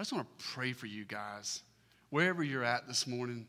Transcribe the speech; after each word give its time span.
I 0.00 0.02
just 0.02 0.14
want 0.14 0.26
to 0.38 0.44
pray 0.54 0.72
for 0.72 0.86
you 0.86 1.04
guys, 1.04 1.60
wherever 2.08 2.42
you're 2.42 2.64
at 2.64 2.88
this 2.88 3.06
morning 3.06 3.46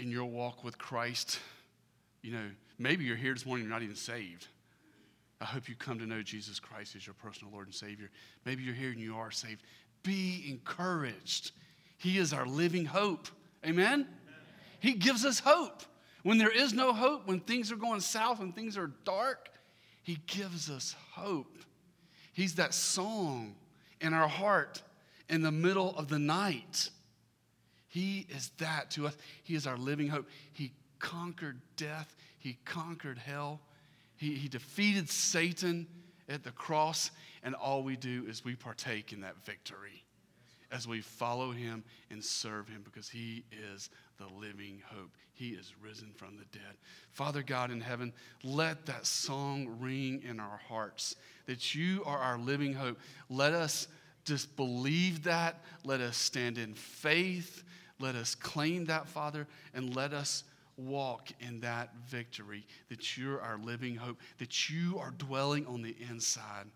in 0.00 0.10
your 0.10 0.24
walk 0.24 0.64
with 0.64 0.78
Christ. 0.78 1.38
You 2.22 2.32
know, 2.32 2.50
maybe 2.76 3.04
you're 3.04 3.14
here 3.14 3.32
this 3.32 3.46
morning, 3.46 3.66
you're 3.66 3.72
not 3.72 3.84
even 3.84 3.94
saved. 3.94 4.48
I 5.40 5.44
hope 5.44 5.68
you 5.68 5.76
come 5.76 6.00
to 6.00 6.06
know 6.06 6.22
Jesus 6.22 6.58
Christ 6.58 6.96
as 6.96 7.06
your 7.06 7.14
personal 7.14 7.52
Lord 7.52 7.66
and 7.66 7.74
Savior. 7.74 8.10
Maybe 8.44 8.64
you're 8.64 8.74
here 8.74 8.90
and 8.90 8.98
you 8.98 9.14
are 9.14 9.30
saved. 9.30 9.62
Be 10.02 10.44
encouraged. 10.48 11.52
He 11.98 12.18
is 12.18 12.32
our 12.32 12.44
living 12.44 12.84
hope. 12.84 13.28
Amen? 13.64 14.08
He 14.80 14.94
gives 14.94 15.24
us 15.24 15.38
hope. 15.38 15.84
When 16.24 16.36
there 16.36 16.50
is 16.50 16.72
no 16.72 16.92
hope, 16.92 17.28
when 17.28 17.38
things 17.38 17.70
are 17.70 17.76
going 17.76 18.00
south 18.00 18.40
and 18.40 18.52
things 18.52 18.76
are 18.76 18.90
dark, 19.04 19.50
He 20.02 20.18
gives 20.26 20.68
us 20.68 20.96
hope. 21.12 21.58
He's 22.32 22.56
that 22.56 22.74
song 22.74 23.54
in 24.00 24.12
our 24.12 24.26
heart 24.26 24.82
in 25.28 25.42
the 25.42 25.52
middle 25.52 25.96
of 25.96 26.08
the 26.08 26.18
night. 26.18 26.90
He 27.88 28.26
is 28.28 28.50
that 28.58 28.90
to 28.92 29.06
us. 29.06 29.16
He 29.42 29.54
is 29.54 29.66
our 29.66 29.76
living 29.76 30.08
hope. 30.08 30.28
He 30.52 30.72
conquered 30.98 31.60
death, 31.76 32.14
He 32.38 32.58
conquered 32.64 33.18
hell, 33.18 33.60
He, 34.16 34.34
he 34.34 34.48
defeated 34.48 35.10
Satan 35.10 35.86
at 36.28 36.42
the 36.42 36.50
cross, 36.50 37.10
and 37.42 37.54
all 37.54 37.82
we 37.82 37.96
do 37.96 38.24
is 38.28 38.44
we 38.44 38.56
partake 38.56 39.12
in 39.12 39.20
that 39.20 39.36
victory 39.44 40.04
as 40.72 40.88
we 40.88 41.00
follow 41.00 41.52
Him 41.52 41.84
and 42.10 42.24
serve 42.24 42.68
Him 42.68 42.82
because 42.84 43.08
He 43.08 43.44
is 43.72 43.90
the 44.18 44.26
living 44.26 44.82
hope. 44.86 45.10
He 45.32 45.50
is 45.50 45.74
risen 45.80 46.12
from 46.16 46.36
the 46.36 46.58
dead. 46.58 46.76
Father 47.10 47.42
God 47.42 47.70
in 47.70 47.80
heaven, 47.80 48.12
let 48.42 48.86
that 48.86 49.06
song 49.06 49.76
ring 49.78 50.22
in 50.28 50.40
our 50.40 50.60
hearts 50.68 51.14
that 51.46 51.74
you 51.74 52.02
are 52.04 52.18
our 52.18 52.38
living 52.38 52.72
hope. 52.72 52.98
Let 53.28 53.52
us 53.52 53.86
just 54.26 54.54
believe 54.56 55.22
that. 55.22 55.60
Let 55.84 56.00
us 56.00 56.16
stand 56.16 56.58
in 56.58 56.74
faith. 56.74 57.62
Let 57.98 58.14
us 58.14 58.34
claim 58.34 58.84
that, 58.86 59.08
Father, 59.08 59.46
and 59.72 59.96
let 59.96 60.12
us 60.12 60.44
walk 60.76 61.30
in 61.40 61.60
that 61.60 61.94
victory 62.06 62.66
that 62.90 63.16
you're 63.16 63.40
our 63.40 63.56
living 63.56 63.96
hope, 63.96 64.18
that 64.38 64.68
you 64.68 64.98
are 64.98 65.12
dwelling 65.12 65.66
on 65.66 65.80
the 65.80 65.96
inside. 66.10 66.66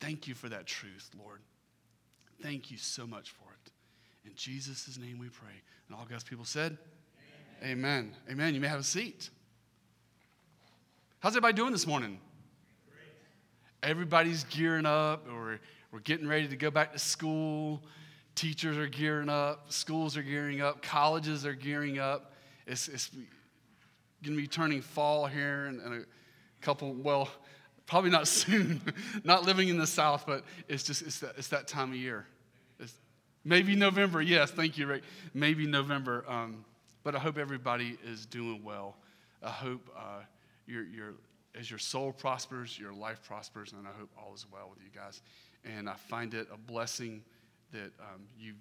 Thank 0.00 0.26
you 0.26 0.34
for 0.34 0.48
that 0.48 0.66
truth, 0.66 1.10
Lord. 1.16 1.40
Thank 2.42 2.70
you 2.70 2.78
so 2.78 3.06
much 3.06 3.30
for 3.30 3.44
it. 3.52 3.70
In 4.28 4.34
Jesus' 4.34 4.98
name 4.98 5.18
we 5.18 5.28
pray. 5.28 5.62
And 5.88 5.96
all 5.96 6.06
God's 6.08 6.24
people 6.24 6.44
said, 6.44 6.76
Amen. 7.62 7.72
Amen. 7.72 8.16
Amen. 8.30 8.54
You 8.54 8.60
may 8.60 8.68
have 8.68 8.80
a 8.80 8.84
seat. 8.84 9.30
How's 11.20 11.32
everybody 11.32 11.54
doing 11.54 11.72
this 11.72 11.86
morning? 11.86 12.20
Everybody's 13.82 14.44
gearing 14.44 14.86
up, 14.86 15.26
or 15.32 15.60
we're 15.90 16.00
getting 16.00 16.28
ready 16.28 16.48
to 16.48 16.56
go 16.56 16.70
back 16.70 16.92
to 16.92 16.98
school. 16.98 17.82
Teachers 18.34 18.76
are 18.76 18.86
gearing 18.86 19.28
up, 19.28 19.72
schools 19.72 20.16
are 20.16 20.22
gearing 20.22 20.60
up, 20.60 20.82
colleges 20.82 21.44
are 21.44 21.54
gearing 21.54 21.98
up. 21.98 22.32
It's, 22.66 22.86
it's 22.88 23.10
going 24.22 24.36
to 24.36 24.40
be 24.40 24.46
turning 24.46 24.82
fall 24.82 25.26
here 25.26 25.66
and 25.66 25.80
a 25.80 26.04
couple, 26.60 26.94
well, 26.94 27.28
probably 27.86 28.10
not 28.10 28.28
soon, 28.28 28.80
not 29.24 29.44
living 29.44 29.68
in 29.68 29.78
the 29.78 29.86
South, 29.86 30.24
but 30.26 30.44
it's 30.68 30.84
just, 30.84 31.02
it's 31.02 31.18
that, 31.20 31.34
it's 31.36 31.48
that 31.48 31.66
time 31.66 31.90
of 31.90 31.96
year. 31.96 32.26
It's 32.78 32.92
maybe 33.44 33.74
November, 33.74 34.22
yes, 34.22 34.50
thank 34.50 34.78
you, 34.78 34.86
Rick. 34.86 35.02
Maybe 35.34 35.66
November, 35.66 36.24
um, 36.28 36.64
but 37.02 37.16
I 37.16 37.18
hope 37.18 37.38
everybody 37.38 37.98
is 38.04 38.26
doing 38.26 38.62
well. 38.62 38.96
I 39.42 39.50
hope 39.50 39.88
uh, 39.96 40.20
you're, 40.66 40.84
you're, 40.84 41.14
as 41.58 41.70
your 41.70 41.78
soul 41.78 42.12
prospers, 42.12 42.78
your 42.78 42.92
life 42.92 43.20
prospers, 43.26 43.72
and 43.72 43.86
I 43.86 43.90
hope 43.98 44.10
all 44.16 44.34
is 44.34 44.46
well 44.52 44.68
with 44.70 44.78
you 44.80 44.90
guys. 44.94 45.22
And 45.64 45.88
I 45.88 45.94
find 45.94 46.34
it 46.34 46.48
a 46.52 46.56
blessing 46.56 47.22
that 47.72 47.92
um, 48.00 48.22
you 48.38 48.54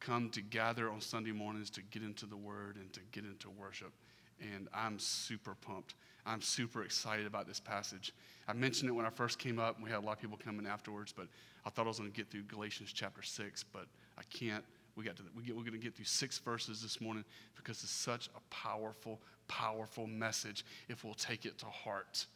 come 0.00 0.30
to 0.30 0.40
gather 0.40 0.90
on 0.90 1.00
Sunday 1.00 1.32
mornings 1.32 1.70
to 1.70 1.82
get 1.82 2.02
into 2.02 2.26
the 2.26 2.36
Word 2.36 2.76
and 2.76 2.92
to 2.92 3.00
get 3.12 3.24
into 3.24 3.50
worship. 3.50 3.92
And 4.40 4.68
I'm 4.72 4.98
super 4.98 5.54
pumped. 5.54 5.94
I'm 6.24 6.40
super 6.40 6.84
excited 6.84 7.26
about 7.26 7.46
this 7.46 7.58
passage. 7.58 8.12
I 8.46 8.52
mentioned 8.52 8.88
it 8.88 8.92
when 8.92 9.06
I 9.06 9.10
first 9.10 9.38
came 9.38 9.58
up, 9.58 9.76
and 9.76 9.84
we 9.84 9.90
had 9.90 9.98
a 9.98 10.06
lot 10.06 10.12
of 10.12 10.20
people 10.20 10.38
coming 10.42 10.66
afterwards, 10.66 11.12
but 11.12 11.26
I 11.64 11.70
thought 11.70 11.86
I 11.86 11.88
was 11.88 11.98
going 11.98 12.10
to 12.10 12.16
get 12.16 12.30
through 12.30 12.42
Galatians 12.42 12.92
chapter 12.92 13.22
6, 13.22 13.64
but 13.72 13.86
I 14.16 14.22
can't. 14.30 14.64
We 14.94 15.04
got 15.04 15.16
to, 15.16 15.22
we 15.36 15.42
get, 15.42 15.56
we're 15.56 15.62
going 15.62 15.72
to 15.72 15.78
get 15.78 15.94
through 15.94 16.06
six 16.06 16.38
verses 16.38 16.82
this 16.82 17.00
morning 17.00 17.24
because 17.56 17.82
it's 17.82 17.92
such 17.92 18.28
a 18.28 18.54
powerful, 18.54 19.20
powerful 19.46 20.06
message 20.06 20.64
if 20.88 21.04
we'll 21.04 21.14
take 21.14 21.46
it 21.46 21.56
to 21.58 21.66
heart. 21.66 22.26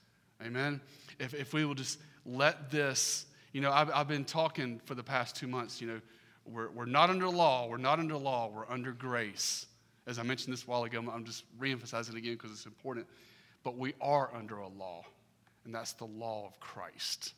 Amen? 0.44 0.80
If, 1.18 1.34
if 1.34 1.52
we 1.52 1.64
will 1.64 1.74
just 1.74 1.98
let 2.24 2.70
this 2.70 3.26
you 3.52 3.60
know, 3.60 3.70
I've, 3.70 3.90
I've 3.90 4.08
been 4.08 4.24
talking 4.24 4.80
for 4.84 4.94
the 4.94 5.02
past 5.02 5.36
two 5.36 5.46
months, 5.46 5.80
you 5.80 5.86
know, 5.86 6.00
we're, 6.44 6.70
we're 6.70 6.86
not 6.86 7.10
under 7.10 7.28
law, 7.28 7.68
we're 7.68 7.76
not 7.76 7.98
under 7.98 8.16
law, 8.16 8.50
we're 8.52 8.68
under 8.68 8.92
grace. 8.92 9.66
As 10.06 10.18
I 10.18 10.22
mentioned 10.22 10.52
this 10.52 10.64
a 10.64 10.66
while 10.66 10.84
ago, 10.84 11.04
I'm 11.12 11.24
just 11.24 11.44
reemphasizing 11.60 12.10
it 12.10 12.16
again 12.16 12.32
because 12.32 12.50
it's 12.50 12.66
important. 12.66 13.06
But 13.62 13.76
we 13.76 13.94
are 14.00 14.30
under 14.34 14.58
a 14.58 14.68
law, 14.68 15.04
and 15.64 15.74
that's 15.74 15.92
the 15.92 16.06
law 16.06 16.46
of 16.46 16.58
Christ. 16.58 17.34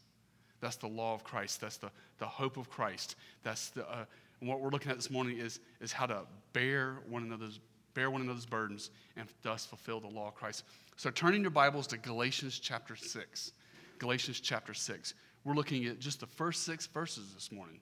That's 0.61 0.77
the 0.77 0.87
law 0.87 1.15
of 1.15 1.25
Christ. 1.25 1.61
That's 1.61 1.77
the, 1.77 1.91
the 2.19 2.27
hope 2.27 2.57
of 2.57 2.71
Christ. 2.71 3.17
That's 3.43 3.69
the, 3.71 3.87
uh, 3.91 4.07
what 4.41 4.61
we're 4.61 4.71
looking 4.71 4.91
at 4.91 4.97
this 4.97 5.11
morning 5.11 5.39
is, 5.39 5.61
is 5.81 5.93
how 5.93 6.07
to 6.07 6.23
bear 6.53 6.99
one 7.09 7.23
another's 7.23 7.61
bear 7.95 8.11
one 8.11 8.23
another's 8.23 8.45
burdens 8.45 8.91
and 9.17 9.29
thus 9.43 9.65
fulfill 9.65 10.01
the 10.01 10.09
law 10.09 10.27
of 10.27 10.35
Christ. 10.35 10.65
So 10.97 11.11
turning 11.11 11.43
your 11.43 11.53
Bibles 11.53 11.87
to 11.89 11.97
Galatians 11.97 12.59
chapter 12.59 12.97
6. 12.97 13.53
Galatians 13.99 14.41
chapter 14.41 14.75
6. 14.75 15.15
We're 15.45 15.55
looking 15.55 15.85
at 15.87 15.99
just 15.99 16.21
the 16.21 16.27
first 16.27 16.65
six 16.65 16.87
verses 16.87 17.33
this 17.35 17.53
morning. 17.53 17.81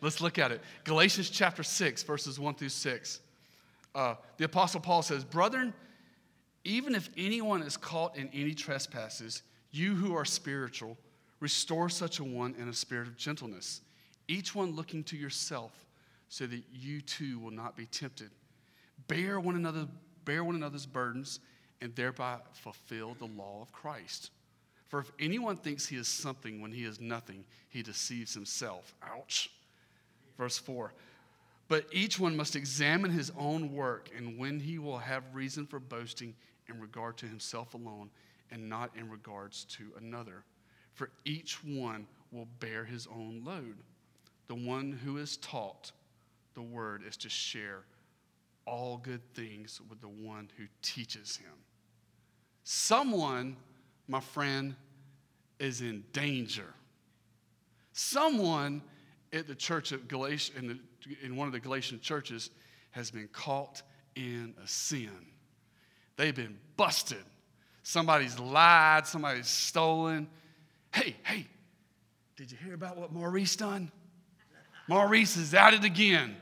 Let's 0.00 0.20
look 0.20 0.38
at 0.38 0.50
it. 0.50 0.60
Galatians 0.82 1.30
chapter 1.30 1.62
6, 1.62 2.02
verses 2.02 2.40
1 2.40 2.54
through 2.54 2.70
6. 2.70 3.20
Uh, 3.94 4.16
the 4.36 4.44
Apostle 4.44 4.80
Paul 4.80 5.02
says, 5.02 5.22
Brethren, 5.22 5.72
even 6.64 6.94
if 6.94 7.08
anyone 7.16 7.62
is 7.62 7.76
caught 7.76 8.16
in 8.16 8.28
any 8.32 8.52
trespasses, 8.52 9.42
you 9.70 9.94
who 9.94 10.14
are 10.16 10.24
spiritual, 10.24 10.96
restore 11.38 11.88
such 11.88 12.18
a 12.18 12.24
one 12.24 12.54
in 12.58 12.68
a 12.68 12.72
spirit 12.72 13.06
of 13.06 13.16
gentleness, 13.16 13.80
each 14.26 14.54
one 14.54 14.74
looking 14.74 15.04
to 15.04 15.16
yourself, 15.16 15.72
so 16.28 16.46
that 16.46 16.62
you 16.72 17.00
too 17.00 17.38
will 17.38 17.50
not 17.50 17.76
be 17.76 17.86
tempted. 17.86 18.30
Bear 19.06 19.38
one 19.38 19.54
another, 19.54 19.86
bear 20.24 20.42
one 20.42 20.54
another's 20.54 20.86
burdens, 20.86 21.40
and 21.80 21.94
thereby 21.94 22.38
fulfill 22.54 23.14
the 23.14 23.26
law 23.26 23.60
of 23.60 23.72
Christ. 23.72 24.30
For 24.92 24.98
if 24.98 25.10
anyone 25.18 25.56
thinks 25.56 25.86
he 25.86 25.96
is 25.96 26.06
something 26.06 26.60
when 26.60 26.70
he 26.70 26.84
is 26.84 27.00
nothing, 27.00 27.46
he 27.70 27.82
deceives 27.82 28.34
himself. 28.34 28.94
Ouch. 29.02 29.50
Verse 30.36 30.58
4. 30.58 30.92
But 31.68 31.86
each 31.92 32.20
one 32.20 32.36
must 32.36 32.56
examine 32.56 33.10
his 33.10 33.32
own 33.38 33.72
work, 33.72 34.10
and 34.14 34.38
when 34.38 34.60
he 34.60 34.78
will 34.78 34.98
have 34.98 35.24
reason 35.32 35.66
for 35.66 35.80
boasting 35.80 36.34
in 36.68 36.78
regard 36.78 37.16
to 37.16 37.26
himself 37.26 37.72
alone, 37.72 38.10
and 38.50 38.68
not 38.68 38.90
in 38.94 39.08
regards 39.08 39.64
to 39.64 39.84
another. 39.98 40.44
For 40.92 41.08
each 41.24 41.64
one 41.64 42.06
will 42.30 42.48
bear 42.60 42.84
his 42.84 43.06
own 43.06 43.40
load. 43.46 43.78
The 44.48 44.56
one 44.56 44.92
who 44.92 45.16
is 45.16 45.38
taught 45.38 45.90
the 46.52 46.60
word 46.60 47.02
is 47.08 47.16
to 47.16 47.30
share 47.30 47.84
all 48.66 48.98
good 48.98 49.22
things 49.32 49.80
with 49.88 50.02
the 50.02 50.08
one 50.08 50.50
who 50.58 50.64
teaches 50.82 51.38
him. 51.38 51.54
Someone 52.62 53.56
my 54.08 54.20
friend, 54.20 54.74
is 55.58 55.80
in 55.80 56.04
danger. 56.12 56.66
Someone 57.92 58.82
at 59.32 59.46
the 59.46 59.54
church 59.54 59.92
of 59.92 60.08
Galatia, 60.08 60.52
in, 60.58 60.68
the, 60.68 60.78
in 61.22 61.36
one 61.36 61.46
of 61.46 61.52
the 61.52 61.60
Galatian 61.60 62.00
churches, 62.00 62.50
has 62.90 63.10
been 63.10 63.28
caught 63.32 63.82
in 64.16 64.54
a 64.62 64.66
sin. 64.66 65.10
They've 66.16 66.34
been 66.34 66.58
busted. 66.76 67.24
Somebody's 67.82 68.38
lied, 68.38 69.06
somebody's 69.06 69.48
stolen. 69.48 70.28
Hey, 70.92 71.16
hey, 71.24 71.46
did 72.36 72.50
you 72.50 72.58
hear 72.62 72.74
about 72.74 72.96
what 72.96 73.12
Maurice 73.12 73.56
done? 73.56 73.90
Maurice 74.88 75.36
is 75.36 75.54
at 75.54 75.74
it 75.74 75.84
again. 75.84 76.36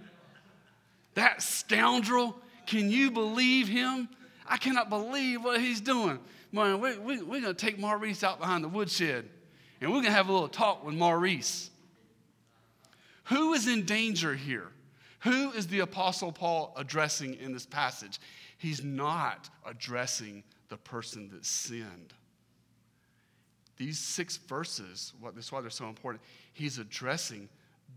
That 1.14 1.42
scoundrel, 1.42 2.36
can 2.66 2.90
you 2.90 3.10
believe 3.10 3.68
him? 3.68 4.08
I 4.46 4.56
cannot 4.56 4.88
believe 4.88 5.44
what 5.44 5.60
he's 5.60 5.80
doing 5.80 6.18
man, 6.52 6.80
we, 6.80 6.98
we, 6.98 7.22
we're 7.22 7.40
going 7.40 7.54
to 7.54 7.54
take 7.54 7.78
Maurice 7.78 8.24
out 8.24 8.40
behind 8.40 8.64
the 8.64 8.68
woodshed 8.68 9.28
and 9.80 9.90
we're 9.90 9.96
going 9.96 10.06
to 10.06 10.12
have 10.12 10.28
a 10.28 10.32
little 10.32 10.48
talk 10.48 10.84
with 10.84 10.94
Maurice. 10.94 11.70
Who 13.24 13.52
is 13.54 13.66
in 13.66 13.84
danger 13.84 14.34
here? 14.34 14.68
Who 15.20 15.52
is 15.52 15.66
the 15.66 15.80
Apostle 15.80 16.32
Paul 16.32 16.74
addressing 16.76 17.34
in 17.34 17.52
this 17.52 17.66
passage? 17.66 18.18
He's 18.58 18.82
not 18.82 19.48
addressing 19.66 20.42
the 20.68 20.76
person 20.76 21.30
that 21.30 21.44
sinned. 21.44 22.14
These 23.76 23.98
six 23.98 24.36
verses, 24.36 25.12
what, 25.20 25.34
that's 25.34 25.50
why 25.50 25.60
they're 25.60 25.70
so 25.70 25.88
important, 25.88 26.22
he's 26.52 26.78
addressing 26.78 27.48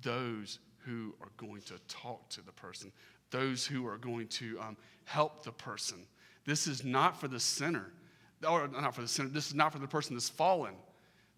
those 0.01 0.59
who 0.79 1.13
are 1.21 1.31
going 1.37 1.61
to 1.63 1.73
talk 1.87 2.29
to 2.29 2.41
the 2.41 2.51
person, 2.51 2.91
those 3.31 3.65
who 3.65 3.85
are 3.87 3.97
going 3.97 4.27
to 4.27 4.59
um, 4.61 4.77
help 5.05 5.43
the 5.43 5.51
person. 5.51 6.05
This 6.45 6.67
is 6.67 6.83
not 6.83 7.19
for 7.19 7.27
the 7.27 7.39
sinner 7.39 7.91
or 8.45 8.67
not 8.67 8.95
for 8.95 9.01
the 9.01 9.07
sinner, 9.07 9.29
this 9.29 9.47
is 9.47 9.55
not 9.55 9.71
for 9.71 9.79
the 9.79 9.87
person 9.87 10.15
that's 10.15 10.29
fallen. 10.29 10.73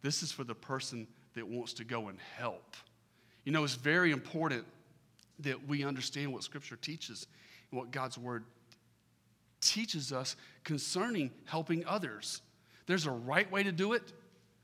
This 0.01 0.23
is 0.23 0.31
for 0.31 0.43
the 0.43 0.55
person 0.55 1.07
that 1.35 1.47
wants 1.47 1.73
to 1.73 1.83
go 1.83 2.09
and 2.09 2.19
help. 2.37 2.75
You 3.43 3.51
know, 3.51 3.63
it's 3.63 3.75
very 3.75 4.11
important 4.11 4.65
that 5.39 5.67
we 5.67 5.83
understand 5.83 6.31
what 6.31 6.43
Scripture 6.43 6.75
teaches 6.75 7.27
and 7.71 7.79
what 7.79 7.91
God's 7.91 8.17
Word 8.17 8.43
teaches 9.61 10.11
us 10.11 10.35
concerning 10.63 11.31
helping 11.45 11.85
others. 11.85 12.41
There's 12.87 13.05
a 13.05 13.11
right 13.11 13.51
way 13.51 13.63
to 13.63 13.71
do 13.71 13.93
it, 13.93 14.13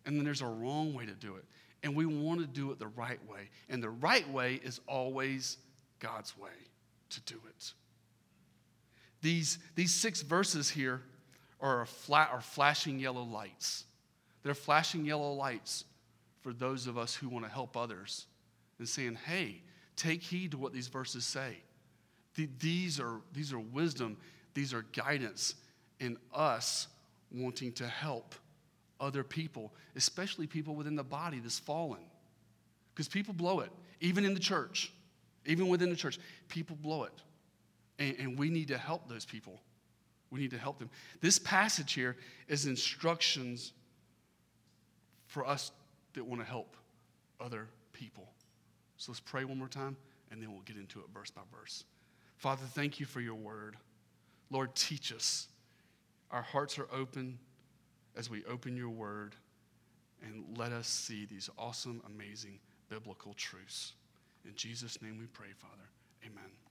and 0.05 0.17
then 0.17 0.23
there's 0.23 0.41
a 0.41 0.47
wrong 0.47 0.93
way 0.93 1.05
to 1.05 1.13
do 1.13 1.35
it. 1.35 1.45
And 1.83 1.95
we 1.95 2.05
want 2.05 2.39
to 2.41 2.47
do 2.47 2.71
it 2.71 2.79
the 2.79 2.88
right 2.88 3.19
way. 3.27 3.49
And 3.69 3.81
the 3.81 3.89
right 3.89 4.29
way 4.29 4.59
is 4.63 4.79
always 4.88 5.57
God's 5.99 6.38
way 6.38 6.49
to 7.09 7.21
do 7.21 7.39
it. 7.47 7.73
These, 9.21 9.59
these 9.75 9.93
six 9.93 10.21
verses 10.21 10.69
here 10.69 11.01
are, 11.61 11.85
flat, 11.85 12.29
are 12.31 12.41
flashing 12.41 12.99
yellow 12.99 13.23
lights. 13.23 13.85
They're 14.43 14.53
flashing 14.53 15.05
yellow 15.05 15.33
lights 15.33 15.85
for 16.41 16.53
those 16.53 16.87
of 16.87 16.97
us 16.97 17.13
who 17.13 17.29
want 17.29 17.45
to 17.45 17.51
help 17.51 17.77
others 17.77 18.25
and 18.79 18.89
saying, 18.89 19.17
hey, 19.27 19.61
take 19.95 20.21
heed 20.23 20.51
to 20.51 20.57
what 20.57 20.73
these 20.73 20.87
verses 20.87 21.23
say. 21.23 21.57
These 22.59 22.99
are, 22.99 23.21
these 23.33 23.53
are 23.53 23.59
wisdom, 23.59 24.17
these 24.53 24.73
are 24.73 24.83
guidance 24.93 25.55
in 25.99 26.17
us 26.33 26.87
wanting 27.31 27.71
to 27.73 27.87
help 27.87 28.33
other 28.99 29.23
people, 29.23 29.71
especially 29.95 30.47
people 30.47 30.75
within 30.75 30.95
the 30.95 31.03
body 31.03 31.39
that's 31.39 31.59
fallen. 31.59 32.01
Because 32.93 33.07
people 33.07 33.33
blow 33.33 33.59
it, 33.59 33.71
even 33.99 34.25
in 34.25 34.33
the 34.33 34.39
church, 34.39 34.91
even 35.45 35.67
within 35.67 35.89
the 35.89 35.95
church, 35.95 36.19
people 36.47 36.75
blow 36.81 37.03
it. 37.03 37.13
And, 37.99 38.15
and 38.17 38.39
we 38.39 38.49
need 38.49 38.69
to 38.69 38.77
help 38.77 39.07
those 39.07 39.25
people. 39.25 39.59
We 40.31 40.39
need 40.39 40.51
to 40.51 40.57
help 40.57 40.79
them. 40.79 40.89
This 41.19 41.37
passage 41.37 41.93
here 41.93 42.15
is 42.47 42.65
instructions 42.65 43.73
for 45.27 45.45
us 45.45 45.71
that 46.13 46.25
want 46.25 46.41
to 46.41 46.47
help 46.47 46.75
other 47.39 47.67
people. 47.93 48.29
So 48.97 49.11
let's 49.11 49.19
pray 49.19 49.43
one 49.45 49.57
more 49.57 49.67
time, 49.67 49.97
and 50.31 50.41
then 50.41 50.51
we'll 50.51 50.61
get 50.61 50.77
into 50.77 50.99
it 50.99 51.05
verse 51.13 51.31
by 51.31 51.41
verse. 51.57 51.83
Father, 52.37 52.63
thank 52.73 52.99
you 52.99 53.05
for 53.05 53.21
your 53.21 53.35
word. 53.35 53.77
Lord, 54.49 54.73
teach 54.75 55.13
us. 55.13 55.47
Our 56.31 56.41
hearts 56.41 56.79
are 56.79 56.87
open 56.93 57.37
as 58.15 58.29
we 58.29 58.43
open 58.45 58.75
your 58.75 58.89
word, 58.89 59.35
and 60.23 60.57
let 60.57 60.71
us 60.71 60.87
see 60.87 61.25
these 61.25 61.49
awesome, 61.57 62.01
amazing 62.05 62.59
biblical 62.89 63.33
truths. 63.33 63.93
In 64.45 64.55
Jesus' 64.55 65.01
name 65.01 65.17
we 65.19 65.25
pray, 65.27 65.49
Father. 65.57 65.89
Amen. 66.25 66.70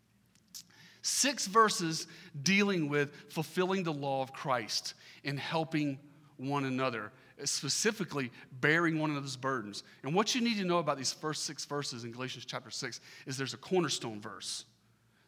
Six 1.02 1.46
verses 1.46 2.06
dealing 2.42 2.88
with 2.88 3.14
fulfilling 3.30 3.82
the 3.82 3.92
law 3.92 4.22
of 4.22 4.32
Christ 4.32 4.94
and 5.24 5.38
helping 5.38 5.98
one 6.36 6.64
another, 6.64 7.12
specifically 7.44 8.30
bearing 8.60 8.98
one 8.98 9.10
another's 9.10 9.36
burdens. 9.36 9.82
And 10.02 10.14
what 10.14 10.34
you 10.34 10.40
need 10.40 10.58
to 10.58 10.64
know 10.64 10.78
about 10.78 10.98
these 10.98 11.12
first 11.12 11.44
six 11.44 11.64
verses 11.64 12.04
in 12.04 12.12
Galatians 12.12 12.44
chapter 12.44 12.70
6 12.70 13.00
is 13.26 13.36
there's 13.36 13.54
a 13.54 13.58
cornerstone 13.58 14.20
verse. 14.20 14.64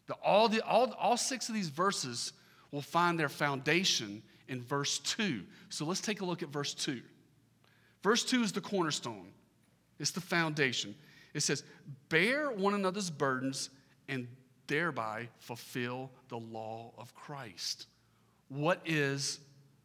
The, 0.06 0.14
all, 0.14 0.48
the, 0.48 0.62
all, 0.64 0.92
all 0.98 1.16
six 1.16 1.48
of 1.48 1.54
these 1.54 1.68
verses 1.68 2.32
will 2.70 2.82
find 2.82 3.18
their 3.18 3.28
foundation 3.28 4.22
in 4.48 4.62
verse 4.62 4.98
2. 4.98 5.42
So 5.68 5.84
let's 5.84 6.00
take 6.00 6.20
a 6.20 6.24
look 6.24 6.42
at 6.42 6.48
verse 6.48 6.74
2. 6.74 7.00
Verse 8.02 8.24
2 8.24 8.42
is 8.42 8.52
the 8.52 8.60
cornerstone, 8.60 9.28
it's 9.98 10.10
the 10.10 10.20
foundation. 10.20 10.94
It 11.34 11.40
says, 11.40 11.64
Bear 12.10 12.50
one 12.50 12.74
another's 12.74 13.08
burdens 13.08 13.70
and 14.08 14.26
thereby 14.72 15.28
fulfill 15.38 16.10
the 16.28 16.38
law 16.38 16.92
of 16.96 17.14
Christ. 17.14 17.88
What 18.48 18.80
is 18.86 19.38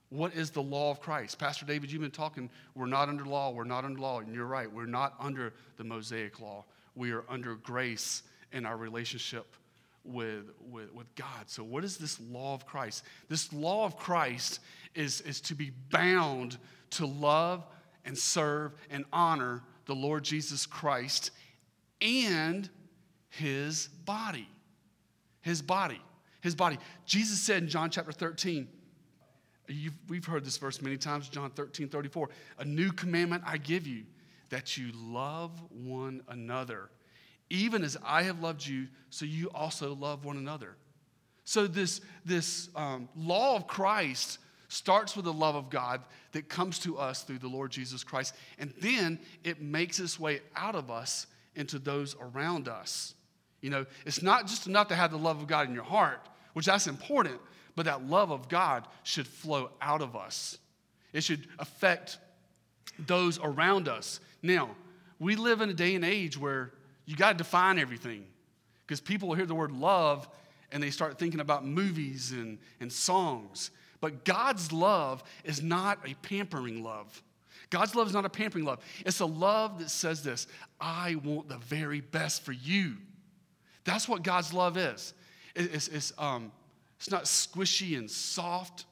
what 0.09 0.33
is 0.33 0.51
the 0.51 0.61
law 0.61 0.89
of 0.89 1.01
Christ? 1.01 1.37
Pastor 1.37 1.65
David, 1.65 1.91
you've 1.91 2.01
been 2.01 2.09
talking, 2.09 2.49
we're 2.75 2.85
not 2.85 3.09
under 3.09 3.25
law, 3.25 3.51
we're 3.51 3.65
not 3.65 3.83
under 3.83 3.99
law, 3.99 4.19
and 4.19 4.33
you're 4.33 4.45
right, 4.45 4.71
we're 4.71 4.85
not 4.85 5.15
under 5.19 5.51
the 5.75 5.83
Mosaic 5.83 6.39
law. 6.39 6.63
We 6.95 7.11
are 7.11 7.25
under 7.27 7.55
grace 7.55 8.23
in 8.53 8.65
our 8.65 8.77
relationship 8.77 9.57
with, 10.05 10.45
with, 10.71 10.93
with 10.93 11.13
God. 11.15 11.47
So, 11.47 11.61
what 11.61 11.83
is 11.83 11.97
this 11.97 12.21
law 12.21 12.53
of 12.53 12.65
Christ? 12.65 13.03
This 13.27 13.51
law 13.51 13.83
of 13.83 13.97
Christ 13.97 14.61
is, 14.95 15.19
is 15.21 15.41
to 15.41 15.55
be 15.55 15.73
bound 15.91 16.57
to 16.91 17.05
love 17.05 17.65
and 18.05 18.17
serve 18.17 18.71
and 18.89 19.03
honor 19.11 19.61
the 19.87 19.95
Lord 19.95 20.23
Jesus 20.23 20.65
Christ 20.65 21.31
and 21.99 22.69
his 23.29 23.89
body. 24.05 24.47
His 25.47 25.61
body. 25.61 26.01
His 26.41 26.55
body. 26.55 26.77
Jesus 27.05 27.39
said 27.39 27.63
in 27.63 27.69
John 27.69 27.89
chapter 27.89 28.11
13, 28.11 28.67
we've 30.07 30.25
heard 30.25 30.45
this 30.45 30.57
verse 30.57 30.81
many 30.81 30.97
times, 30.97 31.29
John 31.29 31.49
13, 31.51 31.89
34. 31.89 32.29
A 32.59 32.65
new 32.65 32.91
commandment 32.91 33.43
I 33.45 33.57
give 33.57 33.87
you, 33.87 34.03
that 34.49 34.77
you 34.77 34.91
love 34.93 35.51
one 35.71 36.21
another 36.29 36.89
even 37.49 37.83
as 37.83 37.97
I 38.03 38.23
have 38.23 38.41
loved 38.41 38.65
you, 38.65 38.87
so 39.09 39.25
you 39.25 39.49
also 39.53 39.95
love 39.95 40.25
one 40.25 40.37
another. 40.37 40.75
So, 41.45 41.65
this, 41.65 42.01
this 42.25 42.69
um, 42.75 43.07
law 43.15 43.55
of 43.55 43.67
Christ 43.67 44.39
starts 44.67 45.15
with 45.15 45.23
the 45.25 45.33
love 45.33 45.55
of 45.55 45.69
God 45.69 46.01
that 46.33 46.49
comes 46.49 46.77
to 46.79 46.97
us 46.97 47.23
through 47.23 47.39
the 47.39 47.47
Lord 47.47 47.71
Jesus 47.71 48.03
Christ, 48.03 48.35
and 48.59 48.73
then 48.81 49.19
it 49.45 49.61
makes 49.61 49.99
its 49.99 50.19
way 50.19 50.41
out 50.55 50.75
of 50.75 50.91
us 50.91 51.27
into 51.55 51.79
those 51.79 52.15
around 52.19 52.67
us. 52.67 53.13
You 53.61 53.69
know, 53.69 53.85
it's 54.05 54.21
not 54.21 54.47
just 54.47 54.67
enough 54.67 54.89
to 54.89 54.95
have 54.95 55.11
the 55.11 55.17
love 55.17 55.41
of 55.41 55.47
God 55.47 55.67
in 55.67 55.73
your 55.73 55.83
heart, 55.83 56.19
which 56.53 56.67
that's 56.67 56.87
important, 56.87 57.39
but 57.75 57.85
that 57.85 58.07
love 58.07 58.31
of 58.31 58.49
God 58.49 58.87
should 59.03 59.27
flow 59.27 59.71
out 59.81 60.01
of 60.01 60.15
us. 60.15 60.57
It 61.13 61.23
should 61.23 61.47
affect 61.59 62.19
those 62.99 63.39
around 63.39 63.87
us. 63.87 64.19
Now, 64.41 64.71
we 65.19 65.35
live 65.35 65.61
in 65.61 65.69
a 65.69 65.73
day 65.73 65.95
and 65.95 66.05
age 66.05 66.37
where 66.37 66.71
you 67.05 67.15
got 67.15 67.31
to 67.31 67.37
define 67.37 67.79
everything 67.79 68.25
because 68.85 69.01
people 69.01 69.33
hear 69.33 69.45
the 69.45 69.55
word 69.55 69.71
love 69.71 70.27
and 70.71 70.81
they 70.81 70.89
start 70.89 71.17
thinking 71.17 71.39
about 71.39 71.65
movies 71.65 72.31
and, 72.31 72.57
and 72.79 72.91
songs. 72.91 73.71
But 74.01 74.25
God's 74.25 74.71
love 74.71 75.23
is 75.43 75.61
not 75.61 75.99
a 76.05 76.13
pampering 76.15 76.83
love. 76.83 77.21
God's 77.69 77.95
love 77.95 78.07
is 78.07 78.13
not 78.13 78.25
a 78.25 78.29
pampering 78.29 78.65
love. 78.65 78.79
It's 79.05 79.19
a 79.19 79.25
love 79.25 79.79
that 79.79 79.89
says 79.89 80.23
this 80.23 80.47
I 80.79 81.15
want 81.23 81.49
the 81.49 81.57
very 81.57 82.01
best 82.01 82.43
for 82.43 82.51
you. 82.51 82.97
That's 83.87 84.09
what 84.09 84.21
God's 84.21 84.53
love 84.53 84.75
is. 84.75 85.13
It's, 85.55 85.87
it's, 85.87 86.11
um, 86.17 86.51
it's 86.97 87.09
not 87.09 87.23
squishy 87.23 87.97
and 87.97 88.11
soft, 88.11 88.85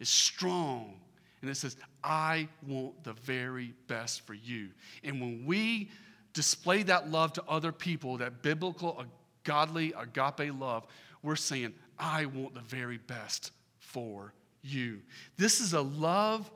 it's 0.00 0.08
strong. 0.08 0.94
And 1.42 1.50
it 1.50 1.56
says, 1.56 1.76
I 2.02 2.48
want 2.66 3.04
the 3.04 3.12
very 3.12 3.74
best 3.86 4.26
for 4.26 4.32
you. 4.32 4.70
And 5.04 5.20
when 5.20 5.44
we 5.44 5.90
display 6.32 6.82
that 6.84 7.10
love 7.10 7.34
to 7.34 7.44
other 7.46 7.70
people, 7.70 8.16
that 8.16 8.42
biblical, 8.42 9.04
godly, 9.44 9.92
agape 9.98 10.58
love, 10.58 10.86
we're 11.22 11.36
saying, 11.36 11.74
I 11.98 12.24
want 12.24 12.54
the 12.54 12.60
very 12.60 12.96
best 12.96 13.52
for 13.78 14.32
you. 14.62 15.00
This 15.36 15.60
is 15.60 15.74
a 15.74 15.82
love, 15.82 16.50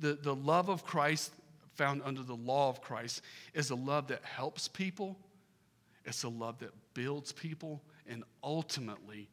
the, 0.00 0.14
the 0.14 0.34
love 0.34 0.68
of 0.68 0.84
Christ 0.84 1.32
found 1.74 2.02
under 2.04 2.24
the 2.24 2.34
law 2.34 2.70
of 2.70 2.80
Christ 2.80 3.22
is 3.52 3.70
a 3.70 3.76
love 3.76 4.08
that 4.08 4.24
helps 4.24 4.66
people, 4.66 5.16
it's 6.04 6.24
a 6.24 6.28
love 6.28 6.58
that 6.58 6.70
builds 6.94 7.32
people, 7.32 7.82
and 8.06 8.24
ultimately, 8.42 9.28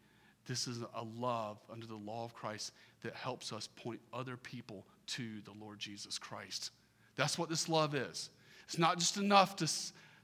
this 0.48 0.68
is 0.68 0.80
a 0.96 1.03
love 1.03 1.58
under 1.72 1.86
the 1.86 1.96
law 1.96 2.25
of 2.25 2.34
Christ 2.34 2.74
that 3.03 3.15
helps 3.15 3.53
us 3.53 3.68
point 3.68 4.00
other 4.13 4.38
people 4.38 4.86
to 5.08 5.41
the 5.46 5.53
Lord 5.60 5.80
Jesus 5.80 6.18
Christ. 6.18 6.72
That's 7.15 7.38
what 7.38 7.50
this 7.50 7.70
love 7.70 7.96
is. 7.96 8.30
It's 8.65 8.77
not 8.77 8.98
just 8.98 9.18
enough 9.18 9.56
to, 9.58 9.70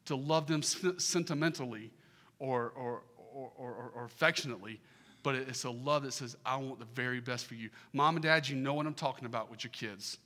to 0.05 0.15
love 0.15 0.47
them 0.47 0.61
sentimentally 0.63 1.91
or, 2.39 2.71
or, 2.75 3.01
or, 3.33 3.51
or, 3.57 3.91
or 3.93 4.05
affectionately, 4.05 4.79
but 5.23 5.35
it's 5.35 5.65
a 5.65 5.69
love 5.69 6.03
that 6.03 6.13
says, 6.13 6.37
I 6.45 6.57
want 6.57 6.79
the 6.79 6.85
very 6.85 7.19
best 7.19 7.45
for 7.45 7.55
you. 7.55 7.69
Mom 7.91 8.15
and 8.15 8.23
dad, 8.23 8.47
you 8.47 8.55
know 8.55 8.73
what 8.73 8.85
I'm 8.85 8.93
talking 8.93 9.25
about 9.25 9.51
with 9.51 9.63
your 9.63 9.71
kids. 9.71 10.17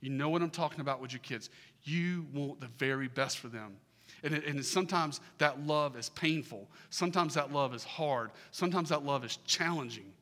You 0.00 0.10
know 0.10 0.28
what 0.28 0.42
I'm 0.42 0.50
talking 0.50 0.80
about 0.80 1.00
with 1.00 1.12
your 1.12 1.20
kids. 1.20 1.50
You 1.84 2.26
want 2.32 2.60
the 2.60 2.68
very 2.78 3.08
best 3.08 3.38
for 3.38 3.48
them. 3.48 3.76
And, 4.22 4.34
it, 4.34 4.46
and 4.46 4.64
sometimes 4.64 5.20
that 5.38 5.66
love 5.66 5.96
is 5.96 6.08
painful. 6.10 6.68
Sometimes 6.90 7.34
that 7.34 7.52
love 7.52 7.74
is 7.74 7.84
hard. 7.84 8.30
Sometimes 8.50 8.90
that 8.90 9.04
love 9.04 9.24
is 9.24 9.38
challenging. 9.46 10.12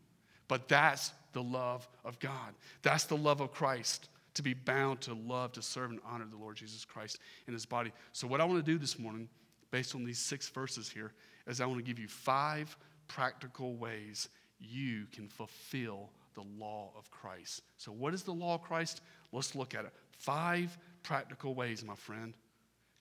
But 0.48 0.68
that's 0.68 1.12
the 1.32 1.42
love 1.42 1.86
of 2.04 2.18
God. 2.18 2.54
That's 2.82 3.04
the 3.04 3.16
love 3.16 3.40
of 3.40 3.52
Christ 3.52 4.08
to 4.34 4.42
be 4.42 4.54
bound 4.54 5.00
to 5.02 5.14
love, 5.14 5.52
to 5.52 5.62
serve, 5.62 5.90
and 5.90 6.00
honor 6.04 6.26
the 6.30 6.36
Lord 6.36 6.56
Jesus 6.56 6.84
Christ 6.84 7.18
in 7.46 7.52
his 7.52 7.66
body. 7.66 7.92
So, 8.12 8.26
what 8.26 8.40
I 8.40 8.44
want 8.44 8.64
to 8.64 8.72
do 8.72 8.78
this 8.78 8.98
morning, 8.98 9.28
based 9.70 9.94
on 9.94 10.04
these 10.04 10.18
six 10.18 10.48
verses 10.48 10.88
here, 10.88 11.12
is 11.46 11.60
I 11.60 11.66
want 11.66 11.78
to 11.78 11.84
give 11.84 11.98
you 11.98 12.08
five 12.08 12.76
practical 13.08 13.74
ways 13.74 14.28
you 14.60 15.06
can 15.12 15.28
fulfill 15.28 16.10
the 16.34 16.44
law 16.58 16.92
of 16.96 17.10
Christ. 17.10 17.62
So, 17.76 17.92
what 17.92 18.14
is 18.14 18.22
the 18.22 18.32
law 18.32 18.54
of 18.54 18.62
Christ? 18.62 19.00
Let's 19.32 19.54
look 19.54 19.74
at 19.74 19.84
it. 19.84 19.92
Five 20.16 20.76
practical 21.02 21.54
ways, 21.54 21.84
my 21.84 21.94
friend, 21.94 22.34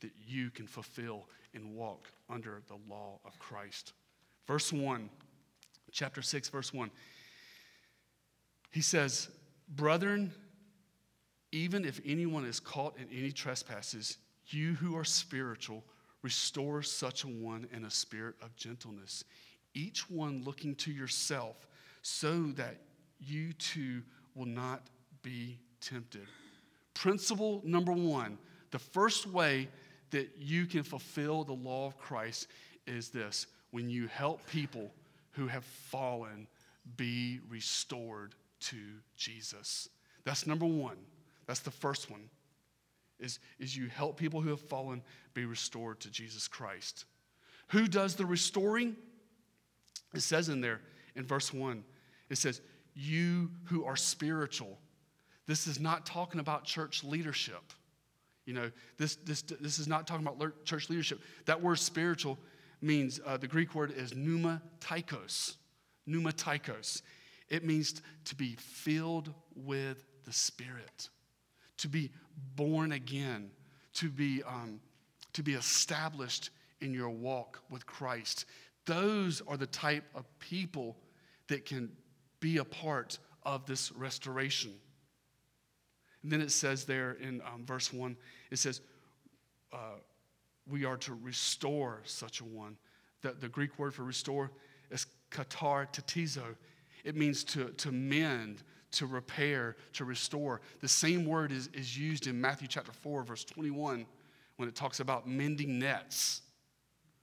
that 0.02 0.12
you 0.28 0.50
can 0.50 0.68
fulfill 0.68 1.28
and 1.54 1.76
walk 1.76 2.08
under 2.30 2.62
the 2.68 2.78
law 2.90 3.20
of 3.26 3.38
Christ. 3.40 3.94
Verse 4.48 4.72
1, 4.72 5.10
chapter 5.92 6.22
6, 6.22 6.50
verse 6.50 6.74
1. 6.74 6.90
He 8.72 8.82
says, 8.82 9.30
Brethren, 9.68 10.32
even 11.52 11.86
if 11.86 12.00
anyone 12.06 12.46
is 12.46 12.60
caught 12.60 12.98
in 12.98 13.08
any 13.16 13.32
trespasses, 13.32 14.18
you 14.48 14.74
who 14.76 14.96
are 14.96 15.04
spiritual, 15.04 15.84
Restore 16.22 16.82
such 16.84 17.24
a 17.24 17.28
one 17.28 17.68
in 17.72 17.86
a 17.86 17.92
spirit 17.92 18.36
of 18.42 18.56
gentleness, 18.58 19.24
each 19.74 20.10
one 20.10 20.44
looking 20.44 20.76
to 20.76 20.92
yourself, 20.92 21.68
so 22.02 22.48
that 22.56 22.76
you 23.20 23.54
too 23.54 24.02
will 24.36 24.46
not 24.46 24.88
be 25.22 25.60
tempted. 25.80 26.28
Principle 26.94 27.62
number 27.64 27.94
one 27.94 28.38
the 28.72 28.80
first 28.80 29.28
way 29.28 29.68
that 30.12 30.30
you 30.38 30.66
can 30.66 30.84
fulfill 30.84 31.44
the 31.44 31.54
law 31.54 31.88
of 31.88 31.98
Christ 31.98 32.48
is 32.88 33.10
this 33.10 33.48
when 33.72 33.90
you 33.90 34.08
help 34.08 34.46
people 34.48 34.92
who 35.32 35.48
have 35.48 35.64
fallen 35.64 36.48
be 36.98 37.40
restored 37.50 38.34
to 38.60 38.78
Jesus. 39.16 39.90
That's 40.24 40.48
number 40.48 40.66
one. 40.66 40.98
That's 41.46 41.60
the 41.60 41.72
first 41.72 42.10
one. 42.10 42.30
Is, 43.20 43.40
is 43.60 43.76
you 43.76 43.88
help 43.88 44.18
people 44.18 44.42
who 44.42 44.50
have 44.50 44.62
fallen 44.62 45.02
be 45.34 45.46
restored 45.46 46.00
to 46.02 46.10
Jesus 46.10 46.48
Christ. 46.48 47.06
Who 47.70 47.88
does 47.88 48.16
the 48.16 48.26
restoring? 48.26 48.96
It 50.14 50.22
says 50.22 50.50
in 50.50 50.62
there 50.62 50.82
in 51.16 51.26
verse 51.26 51.54
1, 51.54 51.84
it 52.30 52.38
says, 52.38 52.62
You 52.96 53.52
who 53.66 53.86
are 53.86 53.96
spiritual. 53.96 54.80
This 55.46 55.68
is 55.68 55.80
not 55.80 56.06
talking 56.06 56.40
about 56.40 56.64
church 56.64 57.04
leadership. 57.04 57.74
You 58.50 58.56
know, 58.56 58.72
this, 58.98 59.18
this, 59.18 59.44
this 59.44 59.78
is 59.78 59.88
not 59.88 60.08
talking 60.08 60.26
about 60.26 60.66
church 60.66 60.90
leadership. 60.90 61.20
That 61.46 61.62
word 61.62 61.78
spiritual 61.78 62.40
means, 62.82 63.20
uh, 63.24 63.38
the 63.38 63.48
Greek 63.48 63.76
word 63.76 63.94
is 63.96 64.14
pneumatikos. 64.14 65.58
Pneumatikos. 66.10 67.04
It 67.50 67.64
means 67.64 68.02
to 68.26 68.36
be 68.36 68.56
filled 68.56 69.32
with 69.56 70.04
the 70.26 70.34
Spirit, 70.34 71.10
to 71.78 71.88
be 71.88 72.10
born 72.56 72.94
again, 72.94 73.52
to 73.94 74.10
be, 74.10 74.42
um, 74.42 74.80
to 75.34 75.44
be 75.44 75.54
established 75.54 76.50
in 76.82 76.92
your 76.92 77.12
walk 77.12 77.60
with 77.70 77.86
Christ. 77.86 78.46
Those 78.88 79.44
are 79.48 79.58
the 79.58 79.68
type 79.68 80.06
of 80.16 80.26
people 80.40 80.98
that 81.50 81.66
can 81.66 81.92
be 82.40 82.58
a 82.58 82.66
part 82.66 83.20
of 83.44 83.68
this 83.68 83.92
restoration. 83.92 84.74
And 86.24 86.32
then 86.32 86.42
it 86.42 86.52
says 86.52 86.86
there 86.86 87.14
in 87.14 87.42
um, 87.42 87.66
verse 87.66 87.94
1, 87.94 88.16
it 88.52 88.58
says, 88.58 88.82
uh, 89.72 89.98
we 90.70 90.86
are 90.86 90.98
to 90.98 91.14
restore 91.14 92.02
such 92.04 92.42
a 92.42 92.46
one. 92.46 92.78
The, 93.22 93.32
the 93.32 93.50
Greek 93.50 93.78
word 93.80 93.94
for 93.94 94.04
restore 94.04 94.52
is 94.92 95.08
katartizo. 95.32 96.56
It 97.04 97.16
means 97.16 97.44
to, 97.46 97.70
to 97.70 97.92
mend, 97.92 98.64
to 98.92 99.06
repair, 99.06 99.78
to 99.94 100.06
restore. 100.06 100.62
The 100.82 100.88
same 100.88 101.26
word 101.26 101.52
is, 101.52 101.70
is 101.74 101.98
used 101.98 102.28
in 102.28 102.40
Matthew 102.40 102.68
chapter 102.68 102.92
4, 102.92 103.24
verse 103.24 103.44
21, 103.46 104.06
when 104.58 104.70
it 104.70 104.76
talks 104.76 105.00
about 105.00 105.28
mending 105.28 105.80
nets. 105.80 106.42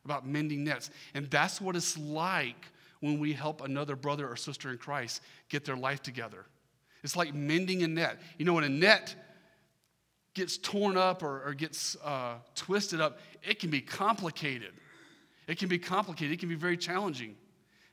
About 0.04 0.26
mending 0.26 0.64
nets. 0.64 0.90
And 1.14 1.28
that's 1.30 1.60
what 1.60 1.76
it's 1.76 1.98
like 1.98 2.66
when 3.00 3.18
we 3.18 3.32
help 3.32 3.62
another 3.62 3.96
brother 3.96 4.28
or 4.28 4.36
sister 4.36 4.70
in 4.70 4.78
Christ 4.78 5.22
get 5.48 5.64
their 5.64 5.76
life 5.76 6.02
together. 6.02 6.46
It's 7.06 7.14
like 7.14 7.32
mending 7.32 7.84
a 7.84 7.86
net. 7.86 8.20
You 8.36 8.44
know, 8.44 8.54
when 8.54 8.64
a 8.64 8.68
net 8.68 9.14
gets 10.34 10.58
torn 10.58 10.96
up 10.96 11.22
or, 11.22 11.40
or 11.46 11.54
gets 11.54 11.96
uh, 12.04 12.34
twisted 12.56 13.00
up, 13.00 13.20
it 13.44 13.60
can 13.60 13.70
be 13.70 13.80
complicated. 13.80 14.72
It 15.46 15.56
can 15.56 15.68
be 15.68 15.78
complicated. 15.78 16.32
It 16.32 16.40
can 16.40 16.48
be 16.48 16.56
very 16.56 16.76
challenging. 16.76 17.36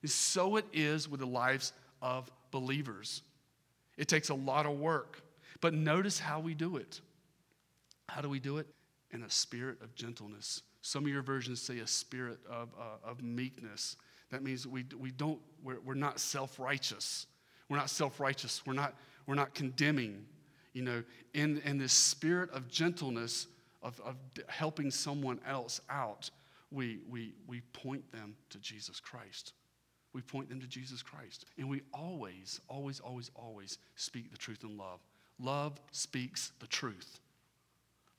And 0.01 0.09
so 0.09 0.55
it 0.55 0.65
is 0.73 1.07
with 1.07 1.19
the 1.19 1.27
lives 1.27 1.73
of 2.01 2.27
believers. 2.49 3.21
It 3.97 4.07
takes 4.07 4.29
a 4.29 4.33
lot 4.33 4.65
of 4.65 4.79
work. 4.79 5.21
But 5.61 5.75
notice 5.75 6.17
how 6.17 6.39
we 6.39 6.55
do 6.55 6.77
it. 6.77 6.99
How 8.09 8.21
do 8.21 8.29
we 8.29 8.39
do 8.39 8.57
it? 8.57 8.65
In 9.11 9.21
a 9.21 9.29
spirit 9.29 9.79
of 9.83 9.93
gentleness. 9.93 10.63
Some 10.81 11.03
of 11.03 11.11
your 11.11 11.21
versions 11.21 11.61
say 11.61 11.77
a 11.77 11.87
spirit 11.87 12.39
of, 12.49 12.69
uh, 12.79 13.07
of 13.07 13.21
meekness. 13.21 13.95
That 14.31 14.41
means 14.41 14.65
we, 14.65 14.85
we 14.99 15.11
don't, 15.11 15.39
we're, 15.63 15.79
we're 15.81 15.93
not 15.93 16.19
self 16.19 16.57
righteous. 16.57 17.27
We're 17.73 17.79
not 17.79 17.89
self 17.89 18.19
righteous. 18.19 18.61
We're 18.67 18.73
not, 18.73 18.93
we're 19.25 19.33
not 19.33 19.55
condemning. 19.55 20.27
You 20.73 20.83
know, 20.83 21.03
in, 21.33 21.59
in 21.65 21.79
this 21.79 21.91
spirit 21.91 22.51
of 22.51 22.67
gentleness, 22.67 23.47
of, 23.81 23.99
of 24.01 24.15
helping 24.47 24.91
someone 24.91 25.39
else 25.47 25.81
out, 25.89 26.29
we, 26.69 26.99
we, 27.09 27.33
we 27.47 27.61
point 27.73 28.03
them 28.11 28.35
to 28.51 28.59
Jesus 28.59 28.99
Christ. 28.99 29.53
We 30.13 30.21
point 30.21 30.49
them 30.49 30.61
to 30.61 30.67
Jesus 30.67 31.01
Christ. 31.01 31.45
And 31.57 31.67
we 31.67 31.81
always, 31.95 32.61
always, 32.67 32.99
always, 32.99 33.31
always 33.33 33.79
speak 33.95 34.29
the 34.31 34.37
truth 34.37 34.63
in 34.63 34.77
love. 34.77 34.99
Love 35.39 35.81
speaks 35.91 36.51
the 36.59 36.67
truth. 36.67 37.21